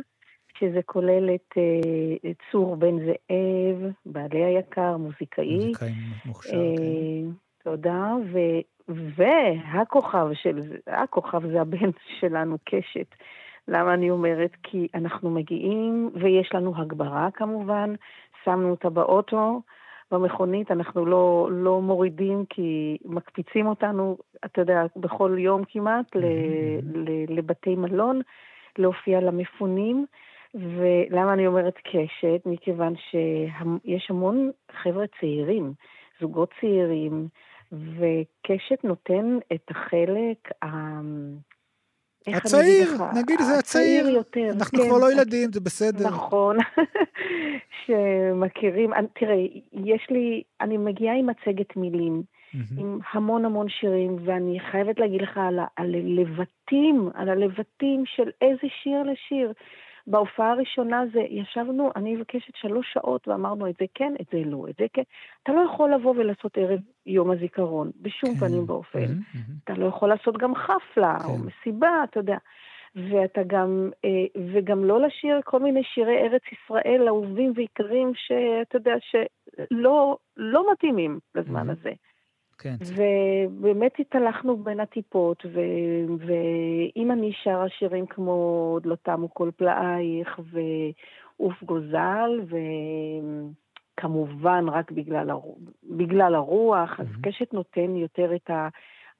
שזה 0.58 0.80
כולל 0.86 1.34
את 1.34 1.54
אה, 1.56 2.30
צור 2.50 2.76
בן 2.76 2.98
זאב, 2.98 3.92
בעלי 4.06 4.44
היקר, 4.44 4.96
מוזיקאי. 4.96 5.56
מוזיקאי 5.56 5.92
מוכשר, 6.26 6.50
כן. 6.50 6.56
אה, 6.56 7.30
תודה, 7.64 8.14
והכוכב 8.94 10.26
של, 10.32 10.60
הכוכב 10.86 11.46
זה 11.46 11.60
הבן 11.60 11.90
שלנו, 12.20 12.56
קשת. 12.64 13.14
למה 13.68 13.94
אני 13.94 14.10
אומרת? 14.10 14.50
כי 14.62 14.88
אנחנו 14.94 15.30
מגיעים, 15.30 16.10
ויש 16.14 16.50
לנו 16.54 16.72
הגברה 16.76 17.28
כמובן, 17.34 17.94
שמנו 18.44 18.70
אותה 18.70 18.90
באוטו, 18.90 19.62
במכונית 20.10 20.70
אנחנו 20.70 21.06
לא, 21.06 21.48
לא 21.52 21.80
מורידים 21.80 22.44
כי 22.50 22.98
מקפיצים 23.04 23.66
אותנו, 23.66 24.16
אתה 24.44 24.60
יודע, 24.60 24.82
בכל 24.96 25.36
יום 25.38 25.62
כמעט, 25.68 26.16
ל, 26.16 26.24
ל, 26.94 27.38
לבתי 27.38 27.74
מלון, 27.74 28.20
להופיע 28.78 29.20
למפונים. 29.20 30.06
ולמה 30.54 31.32
אני 31.32 31.46
אומרת 31.46 31.74
קשת? 31.74 32.46
מכיוון 32.46 32.94
שיש 32.96 34.10
המון 34.10 34.50
חבר'ה 34.82 35.04
צעירים, 35.20 35.72
זוגות 36.20 36.50
צעירים, 36.60 37.28
וקשת 37.72 38.84
נותן 38.84 39.38
את 39.52 39.70
החלק 39.70 40.48
הצעיר, 42.26 42.88
נגיד 43.16 43.40
זה 43.40 43.58
הצעיר. 43.58 44.08
יותר. 44.08 44.48
אנחנו 44.56 44.78
כן, 44.78 44.88
כבר 44.88 44.98
לא 44.98 45.12
ילדים, 45.12 45.52
זה 45.52 45.60
בסדר. 45.60 46.08
נכון, 46.08 46.56
שמכירים, 47.86 48.90
תראה, 49.14 49.36
יש 49.72 50.06
לי, 50.10 50.42
אני 50.60 50.76
מגיעה 50.76 51.16
עם 51.16 51.26
מצגת 51.26 51.76
מילים, 51.76 52.22
עם 52.78 52.98
המון 53.12 53.44
המון 53.44 53.68
שירים, 53.68 54.16
ואני 54.24 54.60
חייבת 54.70 54.98
להגיד 54.98 55.22
לך 55.22 55.38
על 55.38 55.58
הלבטים, 55.76 57.10
על 57.14 57.28
הלבטים 57.28 58.04
של 58.06 58.30
איזה 58.40 58.66
שיר 58.82 59.02
לשיר. 59.02 59.52
בהופעה 60.06 60.50
הראשונה 60.50 61.02
זה, 61.12 61.20
ישבנו, 61.20 61.90
אני 61.96 62.14
מבקשת 62.16 62.56
שלוש 62.56 62.92
שעות 62.92 63.28
ואמרנו 63.28 63.68
את 63.68 63.74
זה 63.80 63.84
כן, 63.94 64.12
את 64.20 64.26
זה 64.32 64.42
לא, 64.44 64.66
את 64.70 64.74
זה 64.78 64.86
כן. 64.92 65.02
אתה 65.42 65.52
לא 65.52 65.60
יכול 65.60 65.94
לבוא 65.94 66.14
ולעשות 66.16 66.58
ערב 66.58 66.80
יום 67.06 67.30
הזיכרון, 67.30 67.90
בשום 68.00 68.30
כן. 68.30 68.46
פנים 68.46 68.64
ואופן. 68.66 69.04
Mm-hmm. 69.04 69.38
אתה 69.64 69.72
לא 69.74 69.86
יכול 69.86 70.08
לעשות 70.08 70.38
גם 70.38 70.54
חפלה 70.54 71.16
כן. 71.18 71.24
או 71.28 71.38
מסיבה, 71.38 72.04
אתה 72.04 72.18
יודע. 72.18 72.36
ואתה 72.96 73.40
גם, 73.46 73.90
אה, 74.04 74.40
וגם 74.52 74.84
לא 74.84 75.00
לשיר 75.00 75.40
כל 75.44 75.60
מיני 75.60 75.82
שירי 75.84 76.18
ארץ 76.18 76.42
ישראל 76.52 77.04
אהובים 77.08 77.52
ויקרים 77.56 78.12
שאתה 78.14 78.76
יודע 78.76 78.94
שלא 79.00 80.16
לא 80.36 80.72
מתאימים 80.72 81.18
לזמן 81.34 81.70
mm-hmm. 81.70 81.72
הזה. 81.72 81.90
כן. 82.58 82.74
ובאמת 82.96 83.92
התהלכנו 83.98 84.56
בין 84.56 84.80
הטיפות, 84.80 85.46
ו... 85.46 85.60
ואם 86.18 87.10
אני 87.12 87.32
שרה 87.42 87.68
שירים 87.68 88.06
כמו 88.06 88.32
"עוד 88.72 88.86
לא 88.86 88.94
תמו 89.02 89.34
כל 89.34 89.50
פלאייך" 89.56 90.40
ו"עוף 90.52 91.62
גוזל", 91.62 92.40
וכמובן 93.96 94.64
רק 94.68 94.90
בגלל, 94.90 95.30
הר... 95.30 95.40
בגלל 95.82 96.34
הרוח, 96.34 96.90
mm-hmm. 96.90 97.02
אז 97.02 97.08
קשת 97.22 97.52
נותן 97.52 97.96
יותר 97.96 98.34
את 98.34 98.50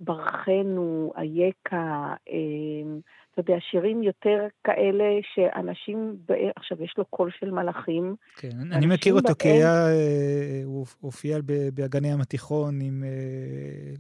הברכנו, 0.01 1.13
אייכה, 1.17 2.15
אמ, 2.29 3.01
אתה 3.33 3.41
יודע, 3.41 3.61
שירים 3.71 4.03
יותר 4.03 4.47
כאלה 4.65 5.05
שאנשים, 5.35 6.17
עכשיו 6.57 6.83
יש 6.83 6.95
לו 6.99 7.05
קול 7.05 7.31
של 7.39 7.51
מלאכים. 7.51 8.17
כן, 8.37 8.73
אני 8.73 8.87
מכיר 8.87 9.15
אותו 9.15 9.35
כי 9.39 9.49
היה, 9.49 9.87
אה, 9.89 10.61
הוא 10.65 10.87
הופיע 11.01 11.39
באגני 11.75 12.09
ים 12.09 12.21
התיכון 12.21 12.81
עם... 12.81 13.05
אה, 13.05 13.95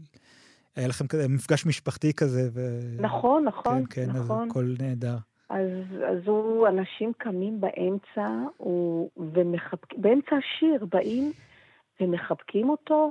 היה 0.76 0.88
לכם 0.88 1.06
כזה 1.06 1.28
מפגש 1.28 1.66
משפחתי 1.66 2.12
כזה. 2.12 2.48
ו... 2.52 2.60
נכון, 3.00 3.44
נכון, 3.44 3.84
כן, 3.86 4.06
כן, 4.06 4.10
נכון. 4.10 4.42
אז 4.42 4.50
הכל 4.50 4.64
נהדר. 4.80 5.16
אז, 5.48 5.68
אז 6.08 6.18
הוא, 6.26 6.68
אנשים 6.68 7.12
קמים 7.18 7.60
באמצע, 7.60 8.28
הוא, 8.56 9.10
ומחבק, 9.16 9.94
באמצע 9.96 10.36
השיר 10.36 10.86
באים 10.90 11.32
ומחבקים 12.00 12.70
אותו, 12.70 13.10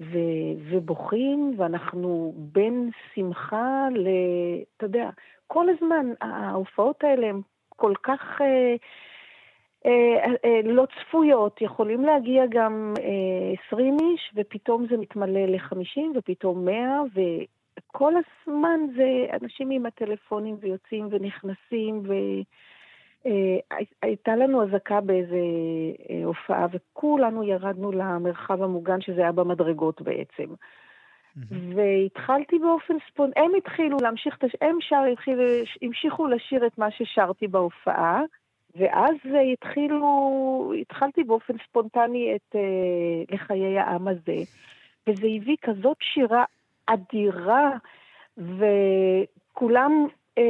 ו, 0.00 0.18
ובוכים, 0.70 1.54
ואנחנו 1.56 2.34
בין 2.36 2.90
שמחה 3.14 3.88
ל... 3.94 4.08
אתה 4.76 4.86
יודע, 4.86 5.10
כל 5.48 5.66
הזמן 5.68 6.06
ההופעות 6.20 7.04
האלה 7.04 7.26
הן 7.26 7.40
כל 7.68 7.92
כך 8.02 8.40
אה, 8.40 8.76
אה, 9.86 10.34
אה, 10.44 10.60
לא 10.64 10.86
צפויות, 10.86 11.62
יכולים 11.62 12.04
להגיע 12.04 12.42
גם 12.48 12.94
אה, 12.98 13.54
20 13.66 13.96
איש, 14.00 14.32
ופתאום 14.34 14.86
זה 14.90 14.96
מתמלא 14.96 15.46
ל-50, 15.46 16.00
ופתאום 16.14 16.64
100, 16.64 17.02
וכל 17.14 18.12
הזמן 18.16 18.80
זה 18.96 19.26
אנשים 19.42 19.70
עם 19.70 19.86
הטלפונים 19.86 20.56
ויוצאים 20.60 21.08
ונכנסים, 21.10 22.02
ו... 22.08 22.12
Uh, 23.18 23.76
הייתה 24.02 24.36
לנו 24.36 24.62
אזעקה 24.62 25.00
באיזה 25.00 25.36
uh, 25.36 26.12
הופעה, 26.24 26.66
וכולנו 26.72 27.44
ירדנו 27.44 27.92
למרחב 27.92 28.62
המוגן, 28.62 29.00
שזה 29.00 29.20
היה 29.20 29.32
במדרגות 29.32 30.02
בעצם. 30.02 30.54
והתחלתי 31.74 32.58
באופן 32.58 32.94
ספונ... 33.10 33.30
הם 33.36 33.54
התחילו 33.58 33.96
להמשיך 34.00 34.36
את 34.38 34.44
הש... 34.44 34.56
הם 34.60 34.76
שר, 34.80 35.02
התחילו, 35.12 35.42
המשיכו 35.82 36.26
לשיר 36.26 36.66
את 36.66 36.78
מה 36.78 36.90
ששרתי 36.90 37.48
בהופעה, 37.48 38.22
ואז 38.76 39.14
התחילו, 39.52 40.72
התחלתי 40.80 41.24
באופן 41.24 41.54
ספונטני 41.68 42.36
את 42.36 42.54
uh, 42.54 43.34
לחיי 43.34 43.78
העם 43.78 44.08
הזה, 44.08 44.36
וזה 45.06 45.26
הביא 45.36 45.56
כזאת 45.62 45.96
שירה 46.00 46.44
אדירה, 46.86 47.70
וכולם 48.38 50.06
uh, 50.38 50.42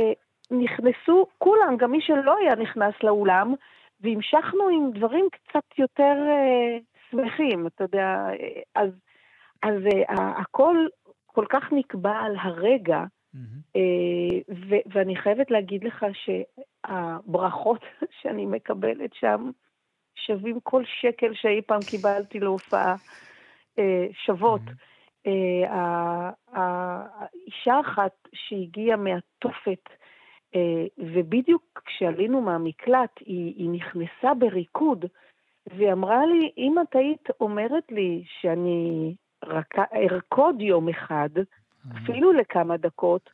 נכנסו, 0.51 1.27
כולם, 1.39 1.77
גם 1.77 1.91
מי 1.91 2.01
שלא 2.01 2.37
היה 2.37 2.55
נכנס 2.55 2.95
לאולם, 3.03 3.55
והמשכנו 4.01 4.69
עם 4.69 4.91
דברים 4.95 5.29
קצת 5.33 5.79
יותר 5.79 6.15
uh, 6.17 7.11
שמחים, 7.11 7.67
אתה 7.67 7.85
יודע, 7.85 8.27
אז, 8.75 8.91
אז 9.63 9.75
uh, 9.87 10.21
הכל 10.41 10.87
כל 11.27 11.45
כך 11.49 11.73
נקבע 11.73 12.19
על 12.19 12.37
הרגע, 12.41 13.05
mm-hmm. 13.35 13.79
ו- 14.69 14.93
ואני 14.93 15.17
חייבת 15.17 15.51
להגיד 15.51 15.85
לך 15.85 16.07
שהברכות 16.13 17.81
שאני 18.21 18.47
מקבלת 18.47 19.15
שם 19.15 19.51
שווים 20.15 20.61
כל 20.61 20.83
שקל 21.01 21.35
שאי 21.35 21.63
פעם 21.67 21.81
קיבלתי 21.91 22.41
להופעה, 22.41 22.95
uh, 22.95 23.83
שוות. 24.13 24.61
Mm-hmm. 24.61 24.89
אישה 27.47 27.81
אחת 27.81 28.29
שהגיעה 28.35 28.97
מהתופת, 28.97 29.89
אה, 30.55 30.87
ובדיוק 30.99 31.83
כשעלינו 31.85 32.41
מהמקלט, 32.41 33.11
היא, 33.21 33.55
היא 33.57 33.71
נכנסה 33.71 34.35
בריקוד, 34.39 35.05
והיא 35.67 35.93
אמרה 35.93 36.27
לי, 36.27 36.53
אם 36.59 36.75
את 36.81 36.97
היית 36.97 37.29
אומרת 37.41 37.85
לי 37.91 38.25
שאני. 38.41 39.15
ארקוד 39.95 40.61
יום 40.61 40.89
אחד, 40.89 41.29
אפילו 41.97 42.33
לכמה 42.33 42.77
דקות, 42.77 43.31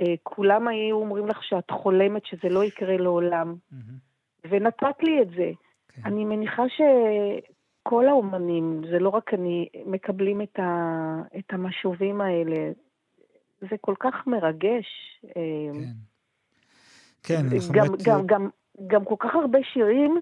אה, 0.00 0.14
כולם 0.22 0.68
היו 0.68 0.96
אומרים 0.96 1.26
לך 1.26 1.44
שאת 1.44 1.70
חולמת 1.70 2.26
שזה 2.26 2.48
לא 2.48 2.64
יקרה 2.64 2.96
לעולם. 2.96 3.54
ונתת 4.50 5.02
לי 5.02 5.22
את 5.22 5.28
זה. 5.30 5.50
כן. 5.88 6.02
אני 6.04 6.24
מניחה 6.24 6.62
שכל 6.68 8.08
האומנים, 8.08 8.82
זה 8.90 8.98
לא 8.98 9.08
רק 9.08 9.34
אני, 9.34 9.68
מקבלים 9.86 10.40
את, 10.40 10.58
ה... 10.58 11.22
את 11.38 11.52
המשובים 11.52 12.20
האלה. 12.20 12.72
זה 13.60 13.76
כל 13.80 13.94
כך 14.00 14.26
מרגש. 14.26 14.86
אה, 15.36 15.72
כן. 15.72 16.04
כן, 17.22 17.42
גם, 17.72 17.86
באמת... 17.86 18.02
גם, 18.02 18.26
גם, 18.26 18.48
גם 18.86 19.04
כל 19.04 19.16
כך 19.18 19.34
הרבה 19.34 19.58
שירים 19.72 20.20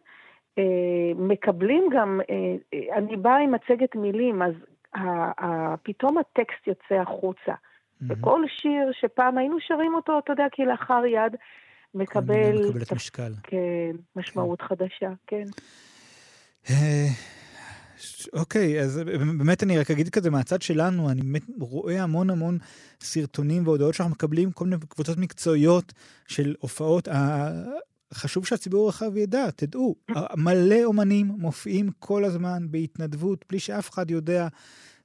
אה, 0.58 1.12
מקבלים 1.16 1.88
גם, 1.92 2.20
אה, 2.30 2.56
אה 2.74 2.96
אני 2.96 3.16
באה 3.16 3.38
עם 3.38 3.52
מצגת 3.52 3.96
מילים, 3.96 4.42
אז 4.42 4.52
פתאום 5.82 6.18
הטקסט 6.18 6.66
יוצא 6.66 6.94
החוצה. 6.94 7.52
Mm-hmm. 7.52 8.04
וכל 8.08 8.42
שיר 8.48 8.90
שפעם 9.00 9.38
היינו 9.38 9.56
שרים 9.60 9.94
אותו, 9.94 10.18
אתה 10.18 10.32
יודע, 10.32 10.44
כלאחר 10.54 11.02
יד, 11.06 11.36
מקבל... 11.94 12.68
מקבלת. 12.68 12.92
משקל. 12.92 13.32
כן, 13.42 13.96
משמעות 14.16 14.60
כן. 14.60 14.66
חדשה, 14.66 15.12
כן. 15.26 15.44
אה, 16.70 17.06
אוקיי, 18.32 18.80
אז 18.80 19.00
באמת 19.38 19.62
אני 19.62 19.78
רק 19.78 19.90
אגיד 19.90 20.08
כזה 20.08 20.30
מהצד 20.30 20.62
שלנו, 20.62 21.10
אני 21.10 21.22
באמת 21.22 21.42
רואה 21.60 22.02
המון 22.02 22.30
המון 22.30 22.58
סרטונים 23.00 23.66
והודעות 23.66 23.94
שאנחנו 23.94 24.14
מקבלים, 24.14 24.52
כל 24.52 24.64
מיני 24.64 24.76
קבוצות 24.88 25.18
מקצועיות 25.18 25.92
של 26.28 26.54
הופעות. 26.60 27.08
חשוב 28.14 28.46
שהציבור 28.46 28.86
הרחב 28.86 29.16
ידע, 29.16 29.50
תדעו, 29.50 29.94
מלא 30.36 30.84
אומנים 30.84 31.26
מופיעים 31.26 31.90
כל 31.98 32.24
הזמן 32.24 32.66
בהתנדבות, 32.70 33.44
בלי 33.48 33.58
שאף 33.58 33.90
אחד 33.90 34.10
יודע, 34.10 34.48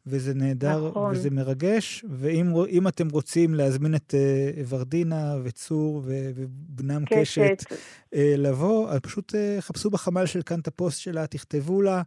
וזה 0.07 0.33
נהדר 0.35 0.87
נכון. 0.87 1.11
וזה 1.11 1.29
מרגש. 1.29 2.05
ואם 2.09 2.87
אתם 2.87 3.07
רוצים 3.09 3.53
להזמין 3.53 3.95
את 3.95 4.13
uh, 4.13 4.59
ורדינה 4.69 5.35
וצור 5.43 6.01
ובנם 6.05 7.05
קשת, 7.05 7.41
קשת 7.57 7.71
uh, 7.71 8.17
לבוא, 8.37 8.89
אז 8.89 8.99
פשוט 8.99 9.31
uh, 9.31 9.61
חפשו 9.61 9.89
בחמ"ל 9.89 10.25
של 10.25 10.41
כאן 10.41 10.59
את 10.59 10.67
הפוסט 10.67 11.01
שלה, 11.01 11.27
תכתבו 11.27 11.81
לה. 11.81 12.01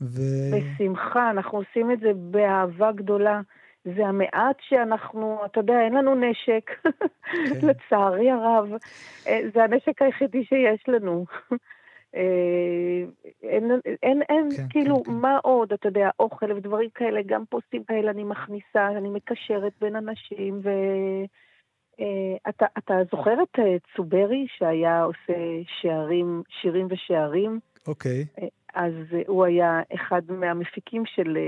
ו... 0.00 0.22
בשמחה, 0.52 1.30
אנחנו 1.30 1.58
עושים 1.58 1.92
את 1.92 2.00
זה 2.00 2.12
באהבה 2.30 2.92
גדולה. 2.92 3.40
זה 3.84 4.06
המעט 4.06 4.56
שאנחנו, 4.68 5.38
אתה 5.44 5.60
יודע, 5.60 5.80
אין 5.80 5.92
לנו 5.92 6.14
נשק, 6.14 6.70
כן. 6.82 7.66
לצערי 7.66 8.30
הרב. 8.30 8.68
אה, 9.26 9.40
זה 9.54 9.64
הנשק 9.64 10.02
היחידי 10.02 10.44
שיש 10.44 10.88
לנו. 10.88 11.24
אה, 12.16 13.04
אין, 13.42 13.70
אין, 14.02 14.22
אין 14.28 14.48
כן, 14.56 14.68
כאילו, 14.70 14.96
כן, 15.04 15.10
כן. 15.10 15.16
מה 15.16 15.38
עוד, 15.42 15.72
אתה 15.72 15.88
יודע, 15.88 16.10
אוכל 16.20 16.52
ודברים 16.52 16.90
כאלה, 16.94 17.20
גם 17.26 17.44
פוסטים 17.50 17.84
כאלה 17.84 18.10
אני 18.10 18.24
מכניסה, 18.24 18.88
אני 18.88 19.08
מקשרת 19.08 19.72
בין 19.80 19.96
אנשים, 19.96 20.60
ו... 20.62 20.70
Uh, 21.92 22.04
אתה, 22.48 22.66
אתה 22.78 22.94
זוכר 23.10 23.42
את 23.42 23.58
צוברי 23.96 24.46
שהיה 24.58 25.02
עושה 25.02 25.34
שערים, 25.80 26.42
שירים 26.60 26.86
ושערים? 26.90 27.60
אוקיי. 27.86 28.24
Okay. 28.38 28.61
אז 28.74 28.92
הוא 29.26 29.44
היה 29.44 29.80
אחד 29.94 30.22
מהמפיקים 30.28 31.06
של, 31.06 31.38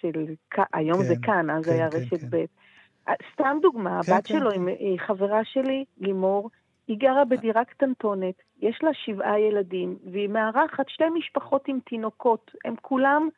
של 0.00 0.26
היום 0.72 0.98
כן, 0.98 1.04
זה 1.04 1.14
כאן, 1.22 1.50
אז 1.50 1.64
כן, 1.64 1.72
היה 1.72 1.90
כן, 1.90 1.98
רשת 1.98 2.20
כן. 2.20 2.26
ב'. 2.30 2.44
סתם 3.32 3.58
דוגמה, 3.62 4.00
כן, 4.02 4.12
הבת 4.12 4.26
כן, 4.26 4.34
שלו 4.38 4.50
כן. 4.50 4.66
היא 4.66 4.98
חברה 4.98 5.44
שלי, 5.44 5.84
לימור, 6.00 6.50
היא 6.88 6.98
גרה 6.98 7.24
בדירה 7.24 7.64
קטנטונת, 7.64 8.34
יש 8.60 8.78
לה 8.82 8.90
שבעה 8.94 9.40
ילדים, 9.40 9.96
והיא 10.12 10.28
מארחת 10.28 10.88
שתי 10.88 11.04
משפחות 11.14 11.68
עם 11.68 11.78
תינוקות. 11.84 12.50
הם 12.64 12.74
כולם, 12.82 13.28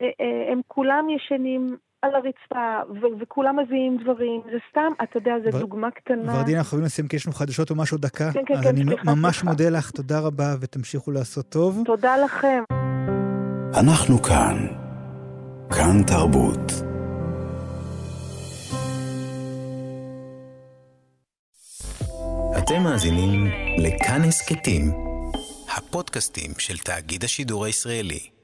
אה, 0.00 0.10
אה, 0.20 0.52
הם 0.52 0.60
כולם 0.68 1.10
ישנים 1.10 1.76
על 2.02 2.10
הרצפה, 2.14 2.92
ו- 3.00 3.20
וכולם 3.22 3.58
מביאים 3.58 3.98
דברים, 4.02 4.40
זה 4.44 4.58
סתם, 4.70 4.92
אתה 5.02 5.18
יודע, 5.18 5.32
זו 5.44 5.56
ו- 5.56 5.60
דוגמה 5.60 5.90
קטנה. 5.90 6.34
ורדינה, 6.36 6.58
אנחנו 6.58 6.70
חייבים 6.70 6.86
לסיים 6.86 7.08
כי 7.08 7.16
יש 7.16 7.26
לנו 7.26 7.34
חדשות 7.36 7.70
או 7.70 7.74
משהו 7.76 7.98
דקה. 7.98 8.32
כן, 8.32 8.40
כן, 8.46 8.54
אז 8.54 8.62
כן, 8.62 8.68
אני 8.68 8.84
סליחה, 8.84 9.14
ממש 9.14 9.36
סליחה. 9.36 9.50
מודה 9.50 9.70
לך, 9.70 9.90
תודה 9.90 10.20
רבה, 10.20 10.54
ותמשיכו 10.60 11.10
לעשות 11.10 11.48
טוב. 11.48 11.82
תודה 11.84 12.16
לכם. 12.16 12.62
אנחנו 13.80 14.22
כאן. 14.22 14.66
כאן 15.70 16.02
תרבות. 16.06 16.72
אתם 22.58 22.82
מאזינים 22.82 23.46
לכאן 23.78 24.20
הסכתים, 24.24 24.82
הפודקאסטים 25.76 26.50
של 26.58 26.78
תאגיד 26.78 27.24
השידור 27.24 27.64
הישראלי. 27.64 28.37